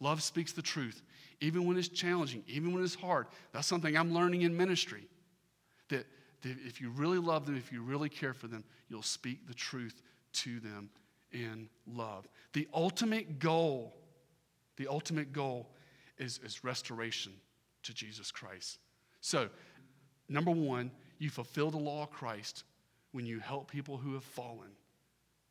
Love 0.00 0.20
speaks 0.20 0.50
the 0.50 0.62
truth, 0.62 1.00
even 1.40 1.64
when 1.64 1.76
it's 1.76 1.86
challenging, 1.86 2.42
even 2.48 2.72
when 2.72 2.82
it's 2.82 2.96
hard. 2.96 3.28
That's 3.52 3.68
something 3.68 3.96
I'm 3.96 4.12
learning 4.12 4.42
in 4.42 4.56
ministry. 4.56 5.06
That 5.90 6.06
if 6.44 6.80
you 6.80 6.90
really 6.90 7.18
love 7.18 7.46
them, 7.46 7.56
if 7.56 7.72
you 7.72 7.82
really 7.82 8.08
care 8.08 8.34
for 8.34 8.46
them, 8.46 8.64
you'll 8.88 9.02
speak 9.02 9.46
the 9.46 9.54
truth 9.54 10.02
to 10.32 10.60
them 10.60 10.90
in 11.32 11.68
love. 11.86 12.26
The 12.52 12.68
ultimate 12.72 13.38
goal, 13.38 13.94
the 14.76 14.88
ultimate 14.88 15.32
goal 15.32 15.70
is, 16.18 16.40
is 16.44 16.64
restoration 16.64 17.32
to 17.82 17.94
Jesus 17.94 18.30
Christ. 18.30 18.78
So, 19.20 19.48
number 20.28 20.50
one, 20.50 20.90
you 21.18 21.30
fulfill 21.30 21.70
the 21.70 21.78
law 21.78 22.02
of 22.02 22.10
Christ 22.10 22.64
when 23.12 23.26
you 23.26 23.38
help 23.38 23.70
people 23.70 23.96
who 23.96 24.14
have 24.14 24.24
fallen 24.24 24.70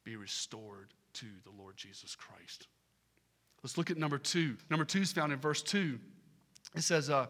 be 0.04 0.16
restored 0.16 0.94
to 1.14 1.26
the 1.44 1.52
Lord 1.62 1.78
Jesus 1.78 2.16
Christ. 2.16 2.68
Let's 3.64 3.78
look 3.78 3.90
at 3.90 3.98
number 3.98 4.18
two. 4.18 4.58
Number 4.70 4.84
two 4.84 5.02
is 5.02 5.12
found 5.14 5.32
in 5.32 5.40
verse 5.40 5.62
two. 5.62 6.00
It 6.76 6.82
says, 6.82 7.10
uh, 7.10 7.28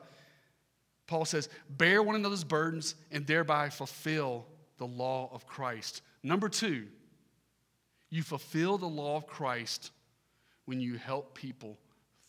Paul 1.07 1.25
says, 1.25 1.49
bear 1.69 2.01
one 2.01 2.15
another's 2.15 2.43
burdens 2.43 2.95
and 3.11 3.27
thereby 3.27 3.69
fulfill 3.69 4.45
the 4.77 4.85
law 4.85 5.29
of 5.33 5.45
Christ. 5.45 6.01
Number 6.23 6.49
two, 6.49 6.87
you 8.09 8.23
fulfill 8.23 8.77
the 8.77 8.85
law 8.87 9.17
of 9.17 9.27
Christ 9.27 9.91
when 10.65 10.79
you 10.79 10.97
help 10.97 11.35
people 11.35 11.77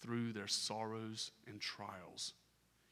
through 0.01 0.33
their 0.33 0.49
sorrows 0.49 1.31
and 1.47 1.61
trials. 1.61 2.35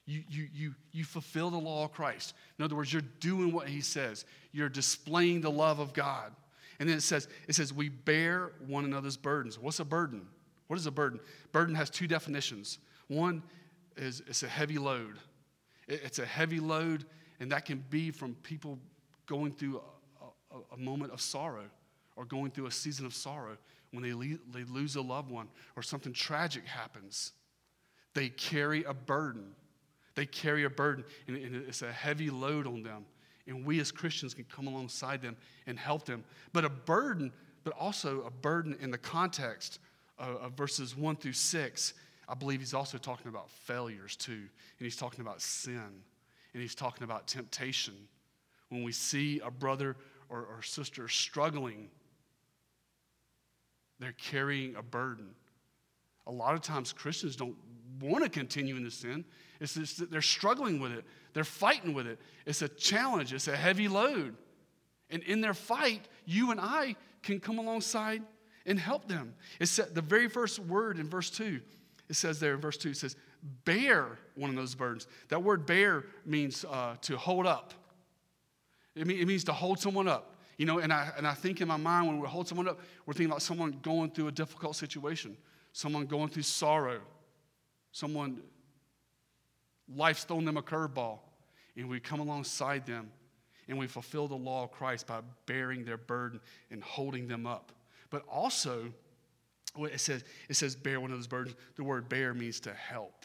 You, 0.07 0.23
you, 0.29 0.49
you, 0.53 0.75
you 0.93 1.05
fulfill 1.05 1.51
the 1.51 1.59
law 1.59 1.85
of 1.85 1.93
Christ. 1.93 2.35
In 2.59 2.65
other 2.65 2.75
words, 2.75 2.93
you're 2.93 3.03
doing 3.21 3.53
what 3.53 3.69
he 3.69 3.81
says. 3.81 4.25
You're 4.53 4.69
displaying 4.69 5.41
the 5.41 5.51
love 5.51 5.79
of 5.79 5.93
God. 5.93 6.33
And 6.81 6.89
then 6.89 6.97
it 6.97 7.03
says, 7.03 7.29
it 7.49 7.55
says, 7.55 7.73
we 7.73 7.89
bear 7.89 8.53
one 8.67 8.85
another's 8.85 9.17
burdens. 9.17 9.59
What's 9.59 9.79
a 9.79 9.85
burden? 9.85 10.27
What 10.67 10.79
is 10.79 10.87
a 10.87 10.91
burden? 10.91 11.21
Burden 11.53 11.75
has 11.75 11.91
two 11.91 12.07
definitions. 12.07 12.79
One 13.09 13.43
is 13.97 14.23
it's 14.27 14.43
a 14.43 14.49
heavy 14.49 14.79
load. 14.79 15.19
It's 15.89 16.19
a 16.19 16.27
heavy 16.27 16.61
load, 16.61 17.05
and 17.41 17.51
that 17.53 17.65
can 17.65 17.85
be 17.91 18.11
from 18.11 18.35
people 18.43 18.79
going 19.27 19.53
through 19.53 19.81
a, 20.21 20.55
a, 20.55 20.75
a 20.75 20.77
moment 20.77 21.13
of 21.13 21.21
sorrow 21.21 21.65
or 22.17 22.25
going 22.25 22.51
through 22.51 22.67
a 22.67 22.71
season 22.71 23.07
of 23.07 23.15
sorrow 23.15 23.57
when 23.93 24.03
they, 24.03 24.13
le- 24.13 24.39
they 24.53 24.65
lose 24.65 24.97
a 24.97 25.03
loved 25.03 25.31
one 25.31 25.49
or 25.77 25.83
something 25.83 26.13
tragic 26.13 26.65
happens. 26.65 27.33
They 28.15 28.29
carry 28.29 28.85
a 28.85 28.95
burden. 28.95 29.55
They 30.15 30.27
carry 30.27 30.65
a 30.65 30.71
burden, 30.71 31.05
and 31.27 31.57
it's 31.57 31.83
a 31.83 31.91
heavy 31.91 32.29
load 32.29 32.67
on 32.67 32.83
them. 32.83 33.07
And 33.47 33.65
we 33.65 33.81
as 33.81 33.91
Christians 33.91 34.35
can 34.35 34.45
come 34.45 34.67
alongside 34.67 35.23
them 35.23 35.37
and 35.67 35.79
help 35.79 36.05
them. 36.05 36.23
But 36.53 36.65
a 36.65 36.69
burden, 36.69 37.33
but 37.65 37.73
also 37.79 38.23
a 38.23 38.31
burden 38.31 38.77
in 38.81 38.91
the 38.91 38.99
context 38.99 39.81
of, 40.19 40.37
of 40.37 40.53
verses 40.53 40.97
one 40.97 41.17
through 41.17 41.33
six 41.33 41.95
I 42.33 42.35
believe 42.35 42.61
he's 42.61 42.73
also 42.73 42.97
talking 42.97 43.29
about 43.29 43.51
failures 43.51 44.17
too. 44.17 44.33
And 44.33 44.49
he's 44.79 44.97
talking 44.97 45.21
about 45.21 45.43
sin. 45.43 46.03
And 46.55 46.63
he's 46.63 46.75
talking 46.75 47.05
about 47.05 47.27
temptation. 47.27 47.95
When 48.71 48.83
we 48.83 48.93
see 48.93 49.41
a 49.45 49.51
brother 49.51 49.97
or, 50.31 50.39
or 50.39 50.63
sister 50.63 51.09
struggling, 51.09 51.91
they're 54.01 54.15
carrying 54.17 54.77
a 54.77 54.83
burden. 54.83 55.35
A 56.27 56.33
lot 56.33 56.55
of 56.55 56.63
times 56.63 56.91
Christians 56.95 57.37
don't 57.37 57.57
want 58.01 58.25
to 58.25 58.31
continue 58.31 58.77
in 58.77 58.85
the 58.85 58.91
sin. 58.91 59.27
It's 59.61 59.75
just 59.75 59.99
that 59.99 60.11
they're 60.11 60.23
struggling 60.23 60.81
with 60.81 60.93
it. 60.93 61.05
They're 61.35 61.45
fighting 61.45 61.93
with 61.93 62.07
it. 62.07 62.19
It's 62.47 62.63
a 62.63 62.69
challenge. 62.69 63.35
It's 63.35 63.49
a 63.49 63.57
heavy 63.57 63.89
load. 63.89 64.37
And 65.11 65.23
in 65.25 65.43
their 65.43 65.55
fight, 65.55 66.09
you 66.25 66.51
and 66.51 66.59
I 66.59 66.97
can 67.23 67.41
come 67.41 67.59
alongside 67.59 68.23
and 68.65 68.79
help 68.81 69.07
them. 69.07 69.35
It's 69.61 69.77
the 69.77 70.01
very 70.01 70.29
first 70.31 70.61
word 70.61 70.99
in 70.99 71.11
verse 71.11 71.29
2 71.29 71.61
it 72.13 72.17
says 72.17 72.39
there 72.39 72.53
in 72.53 72.61
verse 72.61 72.77
2, 72.77 72.91
it 72.91 72.99
says, 72.99 73.17
bear 73.65 74.19
one 74.35 74.51
of 74.51 74.57
those 74.57 74.75
burdens. 74.75 75.07
That 75.29 75.43
word 75.43 75.65
bear 75.65 76.05
means 76.27 76.63
uh, 76.71 76.97
to 77.01 77.17
hold 77.17 77.47
up, 77.47 77.73
it, 78.95 79.07
mean, 79.07 79.19
it 79.19 79.27
means 79.27 79.45
to 79.45 79.53
hold 79.55 79.79
someone 79.79 80.09
up. 80.09 80.37
You 80.59 80.67
know, 80.67 80.79
and 80.79 80.93
I, 80.93 81.11
and 81.17 81.27
I 81.27 81.33
think 81.33 81.63
in 81.63 81.69
my 81.69 81.79
mind 81.79 82.09
when 82.09 82.21
we 82.21 82.29
hold 82.29 82.47
someone 82.47 82.69
up, 82.69 82.81
we're 83.07 83.15
thinking 83.15 83.31
about 83.31 83.41
someone 83.41 83.79
going 83.81 84.11
through 84.11 84.29
a 84.29 84.33
difficult 84.33 84.77
situation, 84.77 85.39
someone 85.73 86.05
going 86.05 86.29
through 86.29 86.43
sorrow, 86.43 87.01
someone, 87.93 88.43
life's 89.89 90.25
thrown 90.25 90.45
them 90.45 90.59
a 90.59 90.63
curveball, 90.63 91.21
and 91.79 91.89
we 91.89 91.99
come 91.99 92.21
alongside 92.21 92.85
them 92.85 93.11
and 93.69 93.79
we 93.79 93.87
fulfill 93.87 94.29
the 94.29 94.35
law 94.35 94.65
of 94.65 94.71
Christ 94.71 95.07
by 95.07 95.21
bearing 95.47 95.87
their 95.87 95.97
burden 95.97 96.43
and 96.71 96.83
holding 96.83 97.27
them 97.27 97.47
up. 97.47 97.73
But 98.11 98.23
also, 98.31 98.93
it 99.77 100.01
says, 100.01 100.25
it 100.49 100.55
says 100.55 100.77
bear 100.77 101.01
one 101.01 101.11
of 101.11 101.19
those 101.19 101.27
burdens. 101.27 101.57
The 101.77 101.85
word 101.85 102.09
bear 102.09 102.35
means 102.35 102.61
to 102.61 102.73
help. 102.73 103.25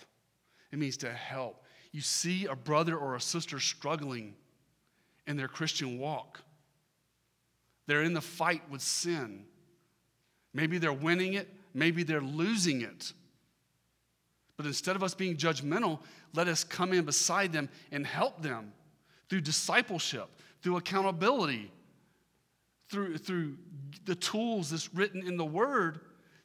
it 0.71 0.79
means 0.79 0.97
to 0.97 1.11
help. 1.11 1.63
You 1.91 2.01
see 2.01 2.45
a 2.45 2.55
brother 2.55 2.97
or 2.97 3.15
a 3.15 3.21
sister 3.21 3.59
struggling 3.59 4.35
in 5.25 5.35
their 5.35 5.47
Christian 5.47 5.99
walk, 5.99 6.41
they're 7.85 8.03
in 8.03 8.13
the 8.13 8.21
fight 8.21 8.69
with 8.69 8.81
sin. 8.81 9.45
Maybe 10.53 10.77
they're 10.77 10.93
winning 10.93 11.33
it, 11.33 11.53
maybe 11.73 12.03
they're 12.03 12.21
losing 12.21 12.81
it. 12.81 13.13
But 14.55 14.65
instead 14.65 14.95
of 14.95 15.03
us 15.03 15.13
being 15.13 15.37
judgmental, 15.37 15.99
let 16.33 16.47
us 16.47 16.63
come 16.63 16.93
in 16.93 17.05
beside 17.05 17.53
them 17.53 17.69
and 17.91 18.05
help 18.05 18.41
them 18.41 18.73
through 19.29 19.41
discipleship, 19.41 20.29
through 20.61 20.77
accountability, 20.77 21.71
through, 22.89 23.17
through 23.17 23.57
the 24.05 24.15
tools 24.15 24.71
that's 24.71 24.93
written 24.93 25.25
in 25.25 25.37
the 25.37 25.45
Word 25.45 25.99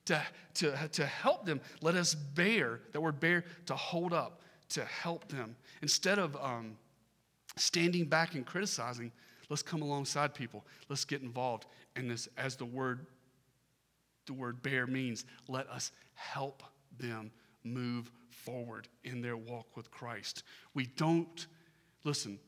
to, 0.07 0.23
to, 0.55 0.89
to 0.93 1.07
help 1.07 1.47
them. 1.47 1.61
Let 1.81 1.95
us 1.95 2.15
bear, 2.15 2.81
that 2.93 3.01
word 3.01 3.21
bear, 3.21 3.45
to 3.67 3.75
hold 3.75 4.13
up, 4.13 4.43
to 4.71 4.85
help 4.85 5.29
them. 5.29 5.57
Instead 5.83 6.19
of 6.19 6.37
um, 6.37 6.77
standing 7.57 8.07
back 8.07 8.35
and 8.35 8.45
criticizing, 8.45 9.13
let's 9.49 9.63
come 9.63 9.83
alongside 9.83 10.35
people. 10.35 10.65
Let's 10.89 11.05
get 11.05 11.23
involved. 11.23 11.67
And 11.97 12.11
this, 12.11 12.29
as 12.37 12.57
the 12.57 12.65
word, 12.65 13.07
the 14.27 14.33
word 14.33 14.63
bear 14.63 14.87
means, 14.87 15.25
let 15.49 15.69
us 15.69 15.93
help 16.15 16.63
them 16.99 17.31
move 17.65 18.11
forward 18.31 18.89
in 19.05 19.21
their 19.21 19.37
walk 19.37 19.77
with 19.77 19.91
Christ. 19.91 20.43
We 20.75 20.87
don't, 20.87 21.47
listen, 22.05 22.39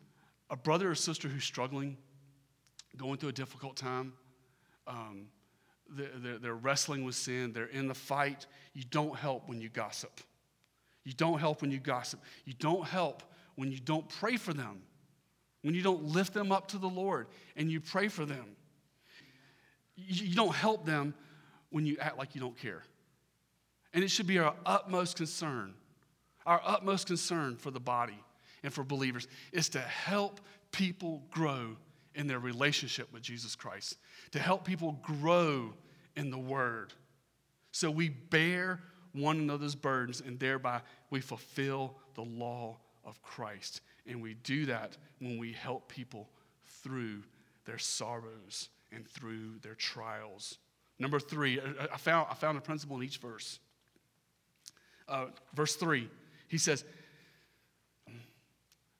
a 0.50 0.56
brother 0.56 0.90
or 0.90 0.94
sister 0.94 1.28
who's 1.28 1.44
struggling, 1.44 1.96
going 2.96 3.18
through 3.18 3.30
a 3.30 3.32
difficult 3.32 3.76
time, 3.76 4.12
um, 4.86 5.26
they're, 5.90 6.38
they're 6.38 6.54
wrestling 6.54 7.04
with 7.04 7.14
sin, 7.14 7.52
they're 7.52 7.66
in 7.66 7.88
the 7.88 7.94
fight. 7.94 8.46
You 8.72 8.84
don't 8.90 9.16
help 9.16 9.48
when 9.48 9.60
you 9.60 9.68
gossip. 9.68 10.20
You 11.04 11.12
don't 11.12 11.38
help 11.38 11.62
when 11.62 11.70
you 11.70 11.78
gossip. 11.78 12.20
You 12.44 12.54
don't 12.54 12.84
help 12.86 13.22
when 13.56 13.70
you 13.70 13.78
don't 13.78 14.08
pray 14.08 14.36
for 14.36 14.52
them, 14.52 14.82
when 15.62 15.74
you 15.74 15.82
don't 15.82 16.04
lift 16.04 16.32
them 16.32 16.50
up 16.50 16.68
to 16.68 16.78
the 16.78 16.88
Lord 16.88 17.26
and 17.56 17.70
you 17.70 17.80
pray 17.80 18.08
for 18.08 18.24
them. 18.24 18.56
You 19.96 20.34
don't 20.34 20.54
help 20.54 20.84
them 20.86 21.14
when 21.70 21.86
you 21.86 21.96
act 22.00 22.18
like 22.18 22.34
you 22.34 22.40
don't 22.40 22.58
care. 22.58 22.82
And 23.92 24.02
it 24.02 24.08
should 24.08 24.26
be 24.26 24.38
our 24.38 24.54
utmost 24.66 25.16
concern, 25.16 25.74
our 26.46 26.60
utmost 26.64 27.06
concern 27.06 27.56
for 27.56 27.70
the 27.70 27.78
body 27.78 28.18
and 28.64 28.72
for 28.72 28.82
believers 28.82 29.28
is 29.52 29.68
to 29.70 29.78
help 29.78 30.40
people 30.72 31.22
grow 31.30 31.76
in 32.14 32.26
their 32.26 32.38
relationship 32.38 33.12
with 33.12 33.22
Jesus 33.22 33.56
Christ, 33.56 33.96
to 34.32 34.38
help 34.38 34.64
people 34.64 34.98
grow 35.02 35.74
in 36.16 36.30
the 36.30 36.38
Word. 36.38 36.92
So 37.72 37.90
we 37.90 38.08
bear 38.08 38.80
one 39.12 39.38
another's 39.38 39.74
burdens 39.74 40.20
and 40.20 40.38
thereby 40.38 40.80
we 41.10 41.20
fulfill 41.20 41.96
the 42.14 42.22
law 42.22 42.78
of 43.04 43.20
Christ. 43.22 43.80
And 44.06 44.22
we 44.22 44.34
do 44.34 44.66
that 44.66 44.96
when 45.20 45.38
we 45.38 45.52
help 45.52 45.88
people 45.88 46.28
through 46.82 47.22
their 47.64 47.78
sorrows 47.78 48.68
and 48.92 49.08
through 49.08 49.58
their 49.62 49.74
trials. 49.74 50.58
Number 50.98 51.18
three, 51.18 51.60
I 51.92 51.96
found, 51.96 52.28
I 52.30 52.34
found 52.34 52.58
a 52.58 52.60
principle 52.60 52.96
in 52.96 53.02
each 53.02 53.18
verse. 53.18 53.58
Uh, 55.08 55.26
verse 55.54 55.76
three, 55.76 56.08
he 56.48 56.58
says, 56.58 56.84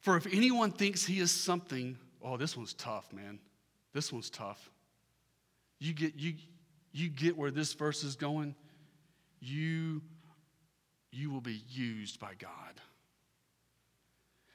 For 0.00 0.16
if 0.16 0.26
anyone 0.26 0.70
thinks 0.70 1.06
he 1.06 1.20
is 1.20 1.30
something 1.30 1.96
Oh, 2.24 2.38
this 2.38 2.56
one's 2.56 2.72
tough, 2.72 3.12
man. 3.12 3.38
This 3.92 4.10
one's 4.10 4.30
tough. 4.30 4.70
You 5.78 5.92
get, 5.92 6.16
you, 6.16 6.34
you 6.92 7.10
get 7.10 7.36
where 7.36 7.50
this 7.50 7.74
verse 7.74 8.02
is 8.02 8.16
going, 8.16 8.54
you, 9.40 10.00
you 11.12 11.30
will 11.30 11.42
be 11.42 11.62
used 11.68 12.18
by 12.18 12.32
God. 12.38 12.80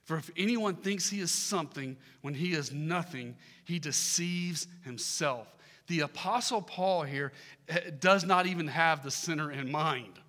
For 0.03 0.17
if 0.17 0.31
anyone 0.35 0.75
thinks 0.75 1.07
he 1.07 1.19
is 1.19 1.29
something 1.29 1.95
when 2.21 2.33
he 2.33 2.53
is 2.53 2.71
nothing, 2.71 3.35
he 3.63 3.77
deceives 3.77 4.65
himself. 4.83 5.47
The 5.85 5.99
Apostle 5.99 6.63
Paul 6.63 7.03
here 7.03 7.31
eh, 7.67 7.91
does 7.99 8.25
not 8.25 8.47
even 8.47 8.67
have 8.67 9.03
the 9.03 9.11
sinner 9.11 9.51
in 9.51 9.71
mind. 9.71 10.19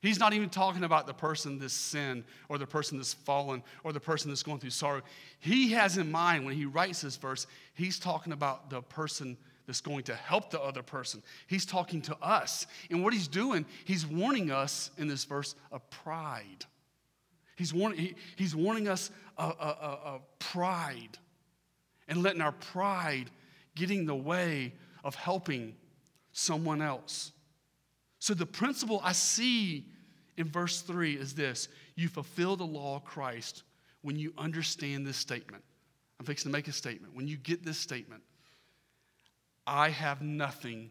He's 0.00 0.20
not 0.20 0.32
even 0.32 0.48
talking 0.48 0.84
about 0.84 1.06
the 1.06 1.14
person 1.14 1.58
that's 1.58 1.74
sinned 1.74 2.24
or 2.48 2.56
the 2.56 2.66
person 2.66 2.98
that's 2.98 3.14
fallen 3.14 3.64
or 3.82 3.92
the 3.92 4.00
person 4.00 4.30
that's 4.30 4.44
going 4.44 4.60
through 4.60 4.70
sorrow. 4.70 5.02
He 5.40 5.72
has 5.72 5.98
in 5.98 6.10
mind 6.10 6.44
when 6.44 6.54
he 6.54 6.66
writes 6.66 7.00
this 7.00 7.16
verse, 7.16 7.46
he's 7.74 7.98
talking 7.98 8.32
about 8.32 8.70
the 8.70 8.80
person 8.80 9.36
that's 9.66 9.80
going 9.80 10.04
to 10.04 10.14
help 10.14 10.50
the 10.50 10.60
other 10.60 10.82
person. 10.82 11.22
He's 11.48 11.66
talking 11.66 12.00
to 12.02 12.16
us. 12.22 12.66
And 12.90 13.02
what 13.02 13.12
he's 13.12 13.28
doing, 13.28 13.66
he's 13.84 14.06
warning 14.06 14.50
us 14.50 14.90
in 14.98 15.08
this 15.08 15.24
verse 15.24 15.56
of 15.72 15.88
pride. 15.90 16.64
He's 17.56 17.74
warning, 17.74 17.98
he, 17.98 18.14
he's 18.36 18.54
warning 18.54 18.86
us 18.86 19.10
of, 19.36 19.56
of, 19.58 19.98
of 20.04 20.38
pride 20.38 21.18
and 22.06 22.22
letting 22.22 22.40
our 22.40 22.52
pride 22.52 23.30
getting 23.74 24.00
in 24.00 24.06
the 24.06 24.14
way 24.14 24.74
of 25.02 25.16
helping 25.16 25.74
someone 26.32 26.80
else. 26.80 27.32
So, 28.18 28.34
the 28.34 28.46
principle 28.46 29.00
I 29.04 29.12
see 29.12 29.86
in 30.36 30.48
verse 30.48 30.80
3 30.82 31.14
is 31.14 31.34
this 31.34 31.68
you 31.94 32.08
fulfill 32.08 32.56
the 32.56 32.64
law 32.64 32.96
of 32.96 33.04
Christ 33.04 33.62
when 34.02 34.16
you 34.16 34.32
understand 34.38 35.06
this 35.06 35.16
statement. 35.16 35.62
I'm 36.18 36.26
fixing 36.26 36.50
to 36.50 36.56
make 36.56 36.68
a 36.68 36.72
statement. 36.72 37.14
When 37.14 37.28
you 37.28 37.36
get 37.36 37.64
this 37.64 37.78
statement, 37.78 38.22
I 39.66 39.90
have 39.90 40.22
nothing 40.22 40.90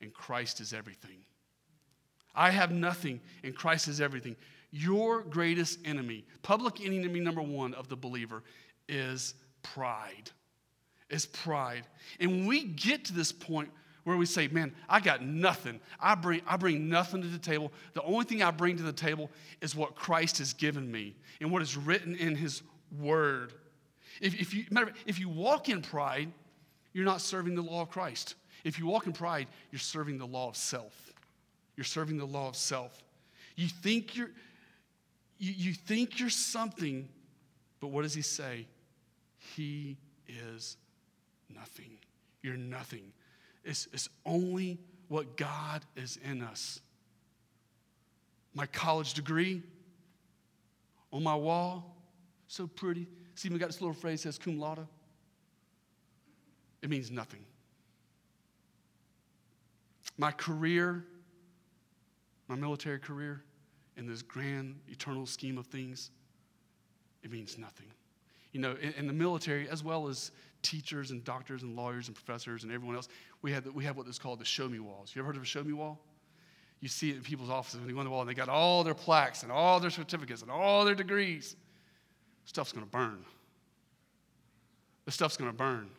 and 0.00 0.14
Christ 0.14 0.60
is 0.60 0.72
everything. 0.72 1.24
I 2.34 2.50
have 2.50 2.70
nothing 2.70 3.20
and 3.42 3.54
Christ 3.54 3.88
is 3.88 4.00
everything. 4.00 4.36
Your 4.70 5.22
greatest 5.22 5.80
enemy, 5.84 6.24
public 6.42 6.80
enemy 6.80 7.20
number 7.20 7.42
one 7.42 7.74
of 7.74 7.88
the 7.88 7.96
believer, 7.96 8.42
is 8.88 9.34
pride. 9.62 10.30
Is 11.10 11.26
pride. 11.26 11.86
And 12.20 12.30
when 12.30 12.46
we 12.46 12.64
get 12.64 13.04
to 13.06 13.12
this 13.12 13.32
point 13.32 13.70
where 14.04 14.16
we 14.16 14.26
say, 14.26 14.48
Man, 14.48 14.72
I 14.88 15.00
got 15.00 15.22
nothing. 15.22 15.80
I 15.98 16.14
bring, 16.14 16.42
I 16.46 16.56
bring 16.56 16.88
nothing 16.88 17.22
to 17.22 17.28
the 17.28 17.38
table. 17.38 17.72
The 17.94 18.02
only 18.02 18.24
thing 18.24 18.42
I 18.42 18.50
bring 18.50 18.76
to 18.76 18.82
the 18.82 18.92
table 18.92 19.30
is 19.60 19.74
what 19.74 19.94
Christ 19.94 20.38
has 20.38 20.52
given 20.52 20.90
me 20.90 21.14
and 21.40 21.50
what 21.50 21.62
is 21.62 21.76
written 21.76 22.16
in 22.16 22.34
His 22.34 22.62
Word. 22.98 23.52
If, 24.20 24.38
if, 24.40 24.54
you, 24.54 24.64
matter, 24.70 24.92
if 25.06 25.18
you 25.18 25.28
walk 25.28 25.68
in 25.68 25.82
pride, 25.82 26.30
you're 26.92 27.04
not 27.04 27.20
serving 27.20 27.54
the 27.54 27.62
law 27.62 27.82
of 27.82 27.90
Christ. 27.90 28.34
If 28.64 28.78
you 28.78 28.86
walk 28.86 29.06
in 29.06 29.12
pride, 29.12 29.46
you're 29.70 29.78
serving 29.78 30.18
the 30.18 30.26
law 30.26 30.48
of 30.48 30.56
self. 30.56 31.12
You're 31.76 31.84
serving 31.84 32.18
the 32.18 32.26
law 32.26 32.48
of 32.48 32.56
self. 32.56 33.02
You 33.56 33.68
think 33.68 34.16
you're, 34.16 34.30
you, 35.38 35.52
you 35.56 35.74
think 35.74 36.18
you're 36.18 36.28
something, 36.28 37.08
but 37.80 37.88
what 37.88 38.02
does 38.02 38.14
he 38.14 38.22
say? 38.22 38.66
He 39.56 39.96
is 40.28 40.76
nothing. 41.54 41.98
You're 42.42 42.56
nothing. 42.56 43.12
It's, 43.64 43.88
it's 43.92 44.08
only 44.24 44.78
what 45.08 45.36
God 45.36 45.84
is 45.96 46.18
in 46.24 46.42
us. 46.42 46.80
My 48.54 48.66
college 48.66 49.14
degree 49.14 49.62
on 51.12 51.22
my 51.22 51.34
wall, 51.34 51.96
so 52.48 52.66
pretty. 52.66 53.06
See, 53.34 53.48
we 53.48 53.58
got 53.58 53.66
this 53.66 53.80
little 53.80 53.94
phrase 53.94 54.22
that 54.22 54.32
says 54.32 54.38
cum 54.38 54.58
laude. 54.58 54.86
It 56.82 56.90
means 56.90 57.10
nothing. 57.10 57.44
My 60.16 60.30
career, 60.30 61.04
my 62.48 62.54
military 62.54 62.98
career, 62.98 63.42
in 63.96 64.06
this 64.06 64.22
grand 64.22 64.76
eternal 64.88 65.26
scheme 65.26 65.58
of 65.58 65.66
things, 65.66 66.10
it 67.22 67.30
means 67.30 67.58
nothing. 67.58 67.86
You 68.52 68.60
know, 68.60 68.76
in, 68.80 68.92
in 68.94 69.06
the 69.06 69.12
military, 69.12 69.68
as 69.68 69.84
well 69.84 70.08
as 70.08 70.32
teachers 70.62 71.10
and 71.10 71.24
doctors 71.24 71.62
and 71.62 71.76
lawyers 71.76 72.08
and 72.08 72.14
professors 72.14 72.64
and 72.64 72.72
everyone 72.72 72.96
else, 72.96 73.08
we 73.42 73.52
have, 73.52 73.66
we 73.74 73.84
have 73.84 73.96
what 73.96 74.06
is 74.06 74.18
called 74.18 74.38
the 74.38 74.44
show 74.44 74.68
me 74.68 74.78
walls. 74.78 75.12
You 75.14 75.20
ever 75.20 75.26
heard 75.26 75.36
of 75.36 75.42
a 75.42 75.46
show 75.46 75.62
me 75.62 75.72
wall? 75.72 75.98
You 76.80 76.88
see 76.88 77.10
it 77.10 77.16
in 77.16 77.22
people's 77.22 77.50
offices 77.50 77.80
when 77.80 77.88
they 77.88 77.92
go 77.92 77.98
on 77.98 78.06
the 78.06 78.10
wall 78.10 78.20
and 78.20 78.30
they 78.30 78.34
got 78.34 78.48
all 78.48 78.82
their 78.82 78.94
plaques 78.94 79.42
and 79.42 79.52
all 79.52 79.80
their 79.80 79.90
certificates 79.90 80.42
and 80.42 80.50
all 80.50 80.84
their 80.84 80.94
degrees. 80.94 81.56
Stuff's 82.44 82.72
gonna 82.72 82.86
burn. 82.86 83.24
The 85.04 85.12
stuff's 85.12 85.36
gonna 85.36 85.52
burn. 85.52 85.90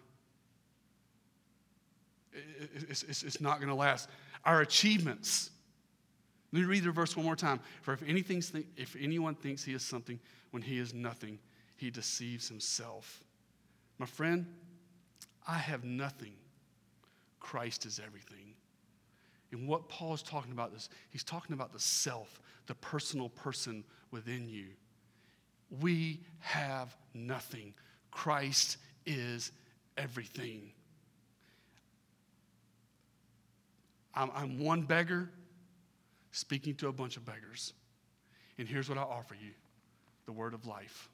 It's, 2.89 3.03
it's, 3.03 3.23
it's 3.23 3.41
not 3.41 3.59
gonna 3.59 3.75
last. 3.75 4.09
Our 4.43 4.61
achievements. 4.61 5.51
Let 6.51 6.61
me 6.61 6.65
read 6.65 6.83
the 6.83 6.91
verse 6.91 7.15
one 7.15 7.25
more 7.25 7.35
time. 7.35 7.59
For 7.81 7.93
if, 7.93 8.03
anything, 8.07 8.43
if 8.75 8.95
anyone 8.99 9.35
thinks 9.35 9.63
he 9.63 9.73
is 9.73 9.83
something 9.83 10.19
when 10.49 10.61
he 10.61 10.79
is 10.79 10.93
nothing, 10.93 11.39
he 11.77 11.89
deceives 11.89 12.49
himself. 12.49 13.23
My 14.01 14.07
friend, 14.07 14.47
I 15.47 15.59
have 15.59 15.83
nothing. 15.83 16.33
Christ 17.39 17.85
is 17.85 18.01
everything. 18.03 18.55
And 19.51 19.67
what 19.67 19.89
Paul 19.89 20.15
is 20.15 20.23
talking 20.23 20.51
about 20.51 20.73
is 20.75 20.89
he's 21.11 21.23
talking 21.23 21.53
about 21.53 21.71
the 21.71 21.79
self, 21.79 22.41
the 22.65 22.73
personal 22.73 23.29
person 23.29 23.83
within 24.09 24.49
you. 24.49 24.69
We 25.79 26.21
have 26.39 26.97
nothing. 27.13 27.75
Christ 28.09 28.77
is 29.05 29.51
everything. 29.99 30.71
I'm, 34.15 34.31
I'm 34.33 34.57
one 34.57 34.81
beggar 34.81 35.29
speaking 36.31 36.73
to 36.77 36.87
a 36.87 36.91
bunch 36.91 37.17
of 37.17 37.25
beggars. 37.27 37.73
And 38.57 38.67
here's 38.67 38.89
what 38.89 38.97
I 38.97 39.03
offer 39.03 39.35
you 39.35 39.51
the 40.25 40.31
word 40.31 40.55
of 40.55 40.65
life. 40.65 41.07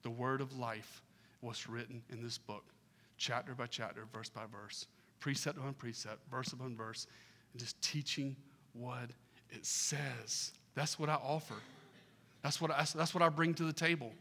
The 0.00 0.10
word 0.10 0.40
of 0.40 0.58
life 0.58 1.02
was 1.42 1.68
written 1.68 2.02
in 2.10 2.22
this 2.22 2.38
book, 2.38 2.64
chapter 3.16 3.54
by 3.54 3.66
chapter, 3.66 4.04
verse 4.12 4.28
by 4.28 4.42
verse, 4.50 4.86
precept 5.20 5.58
upon 5.58 5.74
precept, 5.74 6.18
verse 6.30 6.52
upon 6.52 6.76
verse, 6.76 7.06
and 7.52 7.60
just 7.60 7.80
teaching 7.82 8.36
what 8.72 9.10
it 9.50 9.64
says. 9.64 10.52
That's 10.74 10.98
what 10.98 11.08
I 11.08 11.14
offer. 11.14 11.54
That's 12.42 12.60
what 12.60 12.70
I, 12.70 12.86
that's 12.94 13.14
what 13.14 13.22
I 13.22 13.28
bring 13.28 13.54
to 13.54 13.64
the 13.64 13.72
table. 13.72 14.12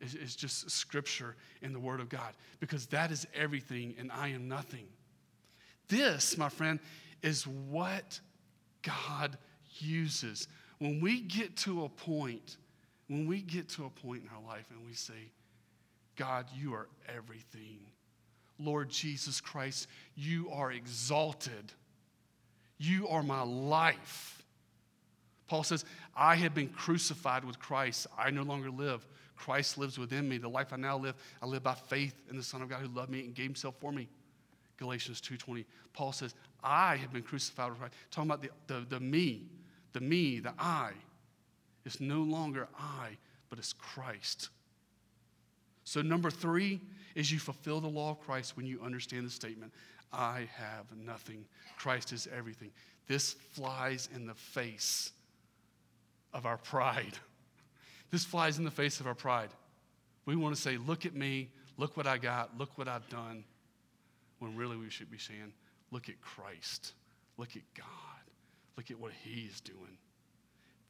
It's, 0.00 0.14
is 0.14 0.34
just 0.34 0.70
scripture 0.70 1.36
in 1.60 1.72
the 1.72 1.78
Word 1.80 2.00
of 2.00 2.08
God 2.08 2.32
because 2.58 2.86
that 2.86 3.10
is 3.10 3.26
everything 3.34 3.94
and 3.98 4.10
I 4.10 4.28
am 4.28 4.48
nothing. 4.48 4.86
This, 5.88 6.38
my 6.38 6.48
friend, 6.48 6.80
is 7.22 7.46
what 7.46 8.18
God 8.82 9.36
uses. 9.78 10.48
When 10.78 11.00
we 11.00 11.20
get 11.20 11.56
to 11.58 11.84
a 11.84 11.88
point, 11.88 12.56
when 13.08 13.26
we 13.26 13.42
get 13.42 13.68
to 13.70 13.84
a 13.84 13.90
point 13.90 14.22
in 14.22 14.30
our 14.34 14.42
life 14.42 14.66
and 14.70 14.86
we 14.86 14.94
say, 14.94 15.30
God, 16.20 16.44
you 16.54 16.74
are 16.74 16.86
everything. 17.08 17.78
Lord 18.58 18.90
Jesus 18.90 19.40
Christ, 19.40 19.88
you 20.14 20.50
are 20.50 20.70
exalted. 20.70 21.72
You 22.76 23.08
are 23.08 23.22
my 23.22 23.40
life. 23.40 24.42
Paul 25.48 25.62
says, 25.62 25.82
I 26.14 26.36
have 26.36 26.54
been 26.54 26.68
crucified 26.68 27.42
with 27.42 27.58
Christ. 27.58 28.06
I 28.18 28.30
no 28.30 28.42
longer 28.42 28.70
live. 28.70 29.06
Christ 29.34 29.78
lives 29.78 29.98
within 29.98 30.28
me. 30.28 30.36
The 30.36 30.50
life 30.50 30.74
I 30.74 30.76
now 30.76 30.98
live, 30.98 31.14
I 31.40 31.46
live 31.46 31.62
by 31.62 31.72
faith 31.72 32.12
in 32.28 32.36
the 32.36 32.42
Son 32.42 32.60
of 32.60 32.68
God 32.68 32.82
who 32.82 32.88
loved 32.88 33.08
me 33.08 33.20
and 33.20 33.34
gave 33.34 33.46
himself 33.46 33.76
for 33.80 33.90
me. 33.90 34.06
Galatians 34.76 35.22
2.20. 35.22 35.64
Paul 35.94 36.12
says, 36.12 36.34
I 36.62 36.96
have 36.96 37.14
been 37.14 37.22
crucified 37.22 37.70
with 37.70 37.78
Christ. 37.78 37.94
Talking 38.10 38.30
about 38.30 38.42
the, 38.42 38.50
the, 38.66 38.84
the 38.86 39.00
me, 39.00 39.46
the 39.94 40.00
me, 40.00 40.38
the 40.40 40.52
I. 40.58 40.90
It's 41.86 41.98
no 41.98 42.20
longer 42.20 42.68
I, 42.78 43.16
but 43.48 43.58
it's 43.58 43.72
Christ. 43.72 44.50
So, 45.90 46.02
number 46.02 46.30
three 46.30 46.80
is 47.16 47.32
you 47.32 47.40
fulfill 47.40 47.80
the 47.80 47.88
law 47.88 48.12
of 48.12 48.20
Christ 48.20 48.56
when 48.56 48.64
you 48.64 48.80
understand 48.80 49.26
the 49.26 49.30
statement, 49.30 49.72
I 50.12 50.48
have 50.54 50.84
nothing. 50.96 51.44
Christ 51.78 52.12
is 52.12 52.28
everything. 52.32 52.70
This 53.08 53.32
flies 53.32 54.08
in 54.14 54.24
the 54.24 54.34
face 54.34 55.10
of 56.32 56.46
our 56.46 56.58
pride. 56.58 57.14
This 58.12 58.24
flies 58.24 58.56
in 58.56 58.64
the 58.64 58.70
face 58.70 59.00
of 59.00 59.08
our 59.08 59.16
pride. 59.16 59.48
We 60.26 60.36
want 60.36 60.54
to 60.54 60.62
say, 60.62 60.76
Look 60.76 61.06
at 61.06 61.16
me, 61.16 61.50
look 61.76 61.96
what 61.96 62.06
I 62.06 62.18
got, 62.18 62.56
look 62.56 62.78
what 62.78 62.86
I've 62.86 63.08
done. 63.08 63.42
When 64.38 64.54
really 64.54 64.76
we 64.76 64.90
should 64.90 65.10
be 65.10 65.18
saying, 65.18 65.52
Look 65.90 66.08
at 66.08 66.20
Christ, 66.20 66.92
look 67.36 67.56
at 67.56 67.62
God, 67.76 67.86
look 68.76 68.92
at 68.92 69.00
what 69.00 69.10
He 69.24 69.40
is 69.40 69.60
doing. 69.60 69.98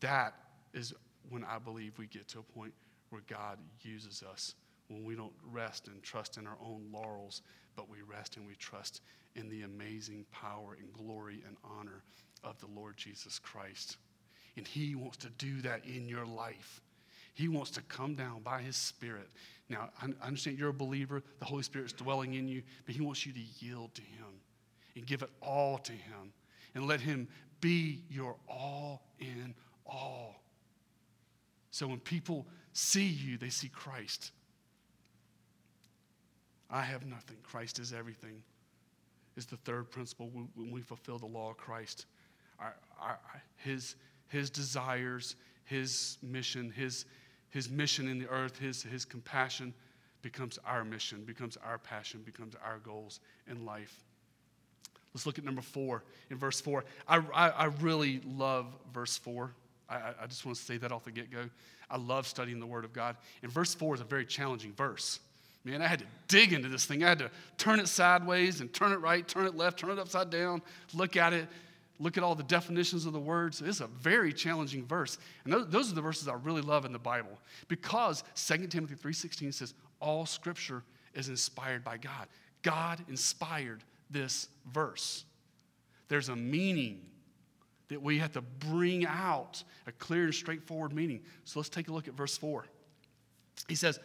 That 0.01 0.35
is 0.75 0.93
when 1.31 1.43
I 1.43 1.59
believe 1.59 1.95
we 1.97 2.07
get 2.07 2.29
to 2.29 2.41
a 2.41 2.43
point 2.43 2.75
where 3.09 3.23
God 3.27 3.57
uses 3.81 4.23
us, 4.23 4.55
when 4.91 5.05
we 5.05 5.15
don't 5.15 5.33
rest 5.53 5.87
and 5.87 6.03
trust 6.03 6.37
in 6.37 6.47
our 6.47 6.59
own 6.61 6.89
laurels, 6.93 7.43
but 7.77 7.89
we 7.89 7.99
rest 8.03 8.37
and 8.37 8.47
we 8.47 8.55
trust 8.57 9.03
in 9.37 9.49
the 9.49 9.63
amazing 9.63 10.27
power 10.33 10.77
and 10.79 10.93
glory 10.93 11.43
and 11.47 11.57
honor 11.65 12.03
of 12.43 12.59
the 12.59 12.67
Lord 12.67 12.97
Jesus 12.97 13.39
Christ. 13.39 13.99
And 14.57 14.67
He 14.67 14.97
wants 14.97 15.19
to 15.19 15.31
do 15.31 15.63
that 15.63 15.85
in 15.85 16.09
your 16.09 16.27
life. 16.27 16.81
He 17.35 17.47
wants 17.47 17.71
to 17.73 17.83
come 17.83 18.17
down 18.17 18.41
by 18.43 18.63
His 18.63 18.77
Spirit. 18.77 19.29
Now, 19.69 19.91
I 20.03 20.27
understand 20.27 20.59
you're 20.59 20.71
a 20.71 20.75
believer, 20.75 21.23
the 21.39 21.45
Holy 21.45 21.63
Spirit's 21.63 21.93
dwelling 21.93 22.35
in 22.35 22.49
you, 22.49 22.63
but 22.85 22.95
He 22.95 23.01
wants 23.01 23.25
you 23.25 23.33
to 23.33 23.41
yield 23.65 23.95
to 23.95 24.03
Him 24.03 24.41
and 24.97 25.07
give 25.07 25.23
it 25.23 25.31
all 25.41 25.79
to 25.79 25.93
Him 25.93 26.33
and 26.75 26.89
let 26.89 27.01
Him 27.01 27.29
be 27.61 28.03
your 28.11 28.35
all 28.49 29.03
in 29.21 29.55
all. 29.87 30.43
So 31.71 31.87
when 31.87 32.01
people 32.01 32.49
see 32.73 33.07
you, 33.07 33.39
they 33.39 33.51
see 33.51 33.69
Christ. 33.69 34.33
I 36.71 36.83
have 36.83 37.05
nothing. 37.07 37.37
Christ 37.43 37.79
is 37.79 37.93
everything. 37.93 38.43
Is 39.37 39.47
the 39.47 39.57
third 39.57 39.91
principle 39.91 40.31
when 40.31 40.71
we 40.71 40.81
fulfill 40.81 41.19
the 41.19 41.27
law 41.27 41.51
of 41.51 41.57
Christ. 41.57 42.07
Our, 42.59 42.75
our, 43.01 43.19
his, 43.57 43.97
his 44.29 44.51
desires, 44.51 45.37
his 45.65 46.19
mission, 46.23 46.71
his, 46.71 47.07
his 47.49 47.71
mission 47.71 48.09
in 48.09 48.19
the 48.19 48.29
earth, 48.29 48.59
his, 48.59 48.83
his 48.83 49.05
compassion 49.05 49.73
becomes 50.23 50.59
our 50.67 50.85
mission, 50.85 51.25
becomes 51.25 51.57
our 51.65 51.79
passion, 51.79 52.21
becomes 52.25 52.55
our 52.63 52.79
goals 52.79 53.21
in 53.49 53.65
life. 53.65 54.05
Let's 55.15 55.27
look 55.27 55.39
at 55.39 55.45
number 55.45 55.63
four. 55.63 56.05
In 56.31 56.37
verse 56.37 56.61
four, 56.61 56.85
I, 57.09 57.19
I, 57.35 57.49
I 57.49 57.65
really 57.81 58.21
love 58.25 58.67
verse 58.93 59.17
four. 59.17 59.53
I, 59.89 60.13
I 60.23 60.27
just 60.27 60.45
want 60.47 60.57
to 60.57 60.63
say 60.63 60.77
that 60.77 60.93
off 60.93 61.05
the 61.05 61.11
get 61.11 61.31
go. 61.31 61.45
I 61.91 61.97
love 61.97 62.27
studying 62.27 62.61
the 62.61 62.67
Word 62.67 62.85
of 62.85 62.93
God. 62.93 63.17
And 63.43 63.51
verse 63.51 63.75
4 63.75 63.97
is 63.97 64.01
a 64.01 64.05
very 64.05 64.25
challenging 64.25 64.73
verse. 64.73 65.19
Man, 65.65 65.83
I 65.83 65.87
had 65.87 65.99
to 65.99 66.07
dig 66.29 66.53
into 66.53 66.69
this 66.69 66.87
thing. 66.87 67.05
I 67.05 67.11
had 67.11 67.19
to 67.19 67.31
turn 67.59 67.81
it 67.81 67.89
sideways 67.89 68.61
and 68.61 68.73
turn 68.73 68.93
it 68.93 68.97
right, 68.97 69.27
turn 69.27 69.47
it 69.47 69.55
left, 69.55 69.79
turn 69.79 69.91
it 69.91 69.99
upside 69.99 70.31
down, 70.31 70.63
look 70.95 71.17
at 71.17 71.33
it, 71.33 71.49
look 71.99 72.17
at 72.17 72.25
all 72.25 72.35
the 72.35 72.43
definitions 72.45 73.05
of 73.05 73.13
the 73.13 73.21
words. 73.21 73.61
It's 73.61 73.81
a 73.81 73.87
very 73.87 74.33
challenging 74.33 74.87
verse. 74.87 75.19
And 75.45 75.53
those 75.53 75.93
are 75.93 75.95
the 75.95 76.01
verses 76.01 76.29
I 76.29 76.35
really 76.35 76.63
love 76.63 76.87
in 76.87 76.93
the 76.93 76.99
Bible 76.99 77.39
because 77.69 78.25
2 78.35 78.69
Timothy 78.69 78.95
3.16 78.95 79.53
says, 79.53 79.75
all 80.01 80.25
scripture 80.25 80.83
is 81.15 81.29
inspired 81.29 81.85
by 81.85 81.99
God. 81.99 82.27
God 82.63 83.05
inspired 83.09 83.85
this 84.11 84.49
verse. 84.73 85.25
There's 86.09 86.31
a 86.31 86.37
meaning 86.37 87.03
that 87.89 88.01
we 88.01 88.19
have 88.19 88.33
to 88.33 88.41
bring 88.41 89.05
out 89.05 89.63
a 89.87 89.93
clear 89.93 90.25
and 90.25 90.35
straightforward 90.35 90.93
meaning. 90.93 91.21
So 91.45 91.59
let's 91.59 91.69
take 91.69 91.89
a 91.89 91.93
look 91.93 92.09
at 92.09 92.15
verse 92.15 92.39
4. 92.39 92.65
He 93.69 93.75
says, 93.75 94.01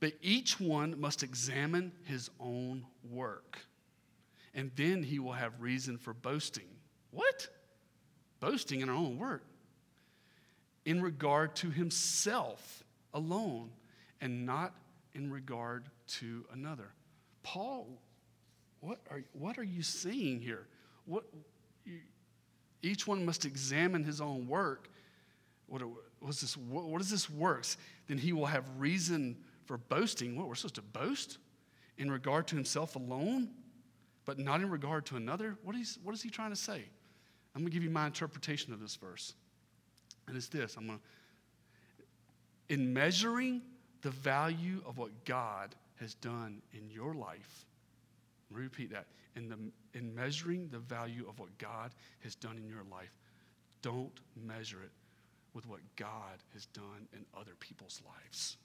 But 0.00 0.12
each 0.20 0.60
one 0.60 1.00
must 1.00 1.22
examine 1.22 1.92
his 2.04 2.30
own 2.38 2.84
work, 3.10 3.58
and 4.54 4.70
then 4.76 5.02
he 5.02 5.18
will 5.18 5.32
have 5.32 5.60
reason 5.60 5.96
for 5.96 6.12
boasting. 6.12 6.68
What? 7.10 7.48
Boasting 8.40 8.80
in 8.80 8.88
our 8.88 8.94
own 8.94 9.18
work. 9.18 9.44
In 10.84 11.02
regard 11.02 11.56
to 11.56 11.70
himself 11.70 12.84
alone, 13.14 13.70
and 14.20 14.44
not 14.44 14.74
in 15.14 15.30
regard 15.30 15.84
to 16.06 16.44
another. 16.52 16.90
Paul, 17.42 17.88
what 18.80 18.98
are, 19.10 19.22
what 19.32 19.58
are 19.58 19.64
you 19.64 19.82
seeing 19.82 20.40
here? 20.40 20.66
What, 21.06 21.24
you, 21.84 22.00
each 22.82 23.06
one 23.06 23.24
must 23.24 23.44
examine 23.44 24.04
his 24.04 24.20
own 24.20 24.46
work. 24.46 24.90
What, 25.66 25.82
what's 26.20 26.40
this, 26.40 26.56
what, 26.56 26.84
what 26.84 27.00
is 27.00 27.10
this 27.10 27.30
works? 27.30 27.76
Then 28.08 28.18
he 28.18 28.32
will 28.32 28.46
have 28.46 28.64
reason 28.78 29.36
for 29.66 29.76
boasting. 29.76 30.36
What, 30.36 30.48
we're 30.48 30.54
supposed 30.54 30.76
to 30.76 30.82
boast 30.82 31.38
in 31.98 32.10
regard 32.10 32.46
to 32.48 32.56
himself 32.56 32.96
alone, 32.96 33.50
but 34.24 34.38
not 34.38 34.60
in 34.60 34.70
regard 34.70 35.06
to 35.06 35.16
another? 35.16 35.56
What 35.62 35.76
is, 35.76 35.98
what 36.02 36.14
is 36.14 36.22
he 36.22 36.30
trying 36.30 36.50
to 36.50 36.56
say? 36.56 36.84
I'm 37.54 37.62
going 37.62 37.70
to 37.70 37.74
give 37.74 37.84
you 37.84 37.90
my 37.90 38.06
interpretation 38.06 38.72
of 38.72 38.80
this 38.80 38.96
verse. 38.96 39.34
And 40.28 40.36
it's 40.36 40.48
this 40.48 40.76
I'm 40.76 40.86
going 40.86 40.98
to, 40.98 42.74
in 42.74 42.92
measuring 42.92 43.62
the 44.02 44.10
value 44.10 44.82
of 44.86 44.98
what 44.98 45.24
God 45.24 45.74
has 46.00 46.14
done 46.14 46.60
in 46.72 46.90
your 46.90 47.14
life, 47.14 47.64
repeat 48.50 48.92
that 48.92 49.06
in, 49.36 49.48
the, 49.48 49.58
in 49.98 50.14
measuring 50.14 50.68
the 50.68 50.78
value 50.78 51.24
of 51.28 51.38
what 51.38 51.56
God 51.58 51.92
has 52.20 52.34
done 52.34 52.56
in 52.58 52.68
your 52.68 52.84
life, 52.90 53.12
don't 53.82 54.20
measure 54.36 54.82
it 54.82 54.92
with 55.54 55.66
what 55.66 55.80
God 55.96 56.38
has 56.52 56.66
done 56.66 57.08
in 57.14 57.24
other 57.38 57.52
people's 57.58 58.02
lives. 58.04 58.56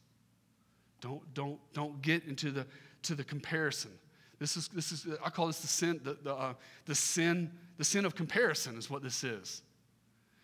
Don't, 1.02 1.34
don't, 1.34 1.60
don't 1.74 2.02
get 2.02 2.26
into 2.26 2.52
the, 2.52 2.66
to 3.04 3.16
the 3.16 3.24
comparison. 3.24 3.92
This 4.40 4.56
is, 4.56 4.70
this 4.70 4.92
is, 4.92 5.08
I 5.24 5.30
call 5.30 5.48
this 5.48 5.60
the 5.60 5.68
sin, 5.68 6.00
the, 6.04 6.18
the, 6.24 6.34
uh, 6.34 6.54
the 6.86 6.96
sin, 6.96 7.52
the 7.78 7.84
sin 7.84 8.06
of 8.06 8.16
comparison 8.16 8.78
is 8.78 8.90
what 8.90 9.04
this 9.04 9.24
is. 9.24 9.62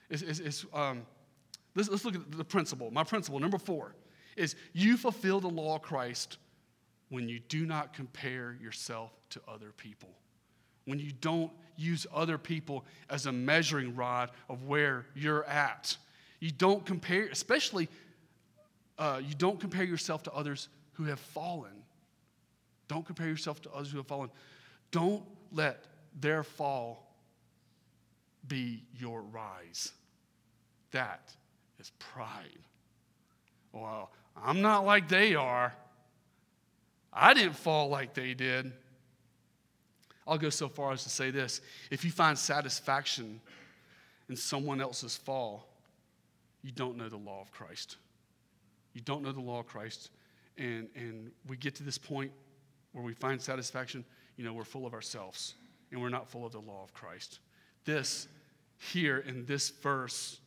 It's, 0.09 0.21
it's, 0.21 0.39
it's 0.39 0.65
um, 0.73 1.05
let's, 1.75 1.89
let's 1.89 2.05
look 2.05 2.15
at 2.15 2.31
the 2.31 2.43
principle. 2.43 2.91
My 2.91 3.03
principle, 3.03 3.39
number 3.39 3.57
four, 3.57 3.95
is 4.35 4.55
you 4.73 4.97
fulfill 4.97 5.39
the 5.39 5.47
law 5.47 5.75
of 5.75 5.81
Christ 5.81 6.37
when 7.09 7.29
you 7.29 7.39
do 7.39 7.65
not 7.65 7.93
compare 7.93 8.57
yourself 8.61 9.11
to 9.31 9.41
other 9.47 9.71
people, 9.77 10.09
when 10.85 10.99
you 10.99 11.11
don't 11.21 11.51
use 11.75 12.05
other 12.13 12.37
people 12.37 12.85
as 13.09 13.25
a 13.25 13.31
measuring 13.31 13.95
rod 13.95 14.31
of 14.49 14.63
where 14.65 15.05
you're 15.15 15.45
at. 15.45 15.97
You 16.39 16.51
don't 16.51 16.85
compare, 16.85 17.27
especially, 17.27 17.89
uh, 18.97 19.21
you 19.25 19.35
don't 19.35 19.59
compare 19.59 19.83
yourself 19.83 20.23
to 20.23 20.33
others 20.33 20.69
who 20.93 21.03
have 21.05 21.19
fallen. 21.19 21.83
Don't 22.87 23.05
compare 23.05 23.27
yourself 23.27 23.61
to 23.63 23.71
others 23.71 23.91
who 23.91 23.97
have 23.97 24.07
fallen. 24.07 24.29
Don't 24.91 25.23
let 25.51 25.83
their 26.19 26.43
fall 26.43 27.07
be 28.47 28.83
your 28.97 29.21
rise. 29.21 29.91
That 30.91 31.31
is 31.79 31.91
pride. 31.99 32.59
Well, 33.71 34.11
I'm 34.35 34.61
not 34.61 34.85
like 34.85 35.09
they 35.09 35.35
are. 35.35 35.73
I 37.11 37.33
didn't 37.33 37.55
fall 37.55 37.89
like 37.89 38.13
they 38.13 38.33
did. 38.33 38.71
I'll 40.27 40.37
go 40.37 40.49
so 40.49 40.67
far 40.67 40.91
as 40.91 41.03
to 41.03 41.09
say 41.09 41.31
this 41.31 41.61
if 41.89 42.03
you 42.03 42.11
find 42.11 42.37
satisfaction 42.37 43.39
in 44.29 44.35
someone 44.35 44.81
else's 44.81 45.15
fall, 45.15 45.67
you 46.63 46.71
don't 46.71 46.97
know 46.97 47.09
the 47.09 47.17
law 47.17 47.41
of 47.41 47.51
Christ. 47.51 47.97
You 48.97 49.03
don't 49.03 49.21
know 49.21 49.31
the 49.31 49.39
law 49.39 49.59
of 49.59 49.67
Christ. 49.67 50.09
And, 50.57 50.89
and 50.95 51.29
we 51.47 51.55
get 51.55 51.75
to 51.75 51.83
this 51.83 51.99
point 51.99 52.31
where 52.93 53.03
we 53.03 53.13
find 53.13 53.39
satisfaction, 53.39 54.03
you 54.37 54.43
know, 54.43 54.53
we're 54.53 54.63
full 54.63 54.87
of 54.87 54.95
ourselves 54.95 55.53
and 55.91 56.01
we're 56.01 56.09
not 56.09 56.27
full 56.27 56.47
of 56.47 56.51
the 56.51 56.59
law 56.59 56.81
of 56.83 56.95
Christ. 56.95 57.37
This, 57.85 58.27
here 58.79 59.19
in 59.19 59.45
this 59.45 59.69
verse, 59.69 60.39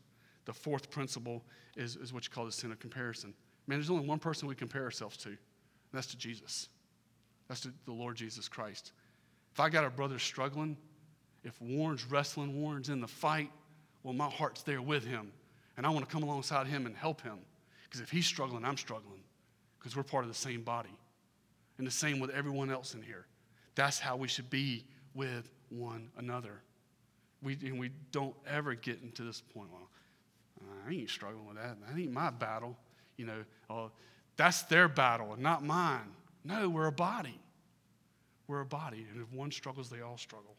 the 0.47 0.53
fourth 0.53 0.91
principle 0.91 1.45
is, 1.77 1.95
is 1.95 2.13
what 2.13 2.25
you 2.25 2.31
call 2.31 2.45
the 2.45 2.51
sin 2.51 2.73
of 2.73 2.81
comparison. 2.81 3.35
Man, 3.69 3.79
there's 3.79 3.89
only 3.89 4.05
one 4.05 4.19
person 4.19 4.49
we 4.49 4.57
compare 4.57 4.83
ourselves 4.83 5.17
to, 5.19 5.29
and 5.29 5.39
that's 5.93 6.09
to 6.09 6.19
Jesus. 6.19 6.69
That's 7.47 7.61
to 7.61 7.73
the 7.85 7.93
Lord 7.93 8.17
Jesus 8.17 8.49
Christ. 8.49 8.91
If 9.53 9.61
I 9.61 9.69
got 9.69 9.85
a 9.85 9.91
brother 9.91 10.19
struggling, 10.19 10.77
if 11.45 11.55
Warren's 11.63 12.05
wrestling, 12.05 12.61
Warren's 12.61 12.89
in 12.89 13.01
the 13.01 13.07
fight, 13.07 13.53
well, 14.03 14.13
my 14.13 14.29
heart's 14.29 14.65
there 14.65 14.83
with 14.83 15.05
him. 15.05 15.31
And 15.77 15.87
I 15.87 15.91
want 15.91 16.05
to 16.05 16.13
come 16.13 16.25
alongside 16.25 16.67
him 16.67 16.87
and 16.87 16.97
help 16.97 17.21
him. 17.21 17.39
Because 17.90 18.00
if 18.00 18.11
he's 18.11 18.26
struggling, 18.26 18.64
I'm 18.64 18.76
struggling. 18.76 19.20
Because 19.79 19.96
we're 19.96 20.05
part 20.05 20.24
of 20.24 20.31
the 20.31 20.37
same 20.37 20.62
body. 20.62 20.94
And 21.79 21.87
the 21.87 21.90
same 21.90 22.20
with 22.20 22.31
everyone 22.31 22.70
else 22.70 22.94
in 22.94 23.03
here. 23.03 23.26
That's 23.74 23.98
how 23.98 24.16
we 24.16 24.29
should 24.29 24.48
be 24.48 24.85
with 25.14 25.50
one 25.70 26.09
another. 26.16 26.61
We, 27.42 27.59
and 27.64 27.81
we 27.81 27.90
don't 28.12 28.35
ever 28.46 28.74
get 28.74 29.03
into 29.03 29.22
this 29.22 29.40
point, 29.40 29.70
well, 29.72 29.88
I 30.87 30.92
ain't 30.92 31.11
struggling 31.11 31.46
with 31.46 31.57
that. 31.57 31.79
That 31.81 31.98
ain't 31.98 32.12
my 32.12 32.31
battle. 32.31 32.76
You 33.16 33.26
know, 33.26 33.44
oh, 33.68 33.90
that's 34.37 34.62
their 34.62 34.88
battle 34.88 35.33
and 35.33 35.42
not 35.42 35.64
mine. 35.64 36.12
No, 36.44 36.68
we're 36.68 36.87
a 36.87 36.92
body. 36.92 37.40
We're 38.46 38.61
a 38.61 38.66
body. 38.66 39.07
And 39.12 39.22
if 39.22 39.33
one 39.33 39.50
struggles, 39.50 39.90
they 39.90 40.00
all 40.00 40.18
struggle. 40.18 40.55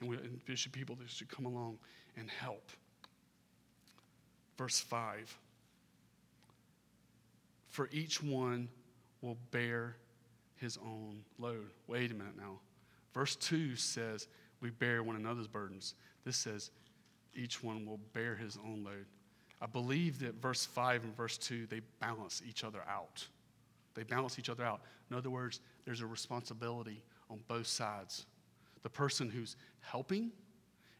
And, 0.00 0.10
we, 0.10 0.16
and 0.16 0.40
there 0.46 0.56
should 0.56 0.72
people 0.72 0.96
that 0.96 1.08
should 1.08 1.28
come 1.28 1.46
along 1.46 1.78
and 2.16 2.28
help. 2.28 2.70
Verse 4.56 4.80
5 4.80 5.38
For 7.68 7.88
each 7.92 8.22
one 8.22 8.68
will 9.20 9.36
bear 9.50 9.96
his 10.56 10.78
own 10.78 11.20
load. 11.38 11.70
Wait 11.86 12.10
a 12.10 12.14
minute 12.14 12.36
now. 12.36 12.60
Verse 13.14 13.36
2 13.36 13.76
says, 13.76 14.28
We 14.60 14.70
bear 14.70 15.02
one 15.02 15.16
another's 15.16 15.46
burdens. 15.46 15.94
This 16.24 16.36
says, 16.36 16.70
Each 17.34 17.62
one 17.62 17.86
will 17.86 18.00
bear 18.12 18.34
his 18.34 18.58
own 18.64 18.84
load. 18.84 19.06
I 19.60 19.66
believe 19.66 20.20
that 20.20 20.40
verse 20.40 20.64
5 20.64 21.04
and 21.04 21.16
verse 21.16 21.36
2, 21.38 21.66
they 21.66 21.80
balance 22.00 22.42
each 22.46 22.64
other 22.64 22.82
out. 22.88 23.26
They 23.94 24.04
balance 24.04 24.38
each 24.38 24.48
other 24.48 24.64
out. 24.64 24.80
In 25.10 25.16
other 25.16 25.30
words, 25.30 25.60
there's 25.84 26.00
a 26.00 26.06
responsibility 26.06 27.02
on 27.28 27.40
both 27.48 27.66
sides. 27.66 28.26
The 28.82 28.90
person 28.90 29.28
who's 29.28 29.56
helping 29.80 30.30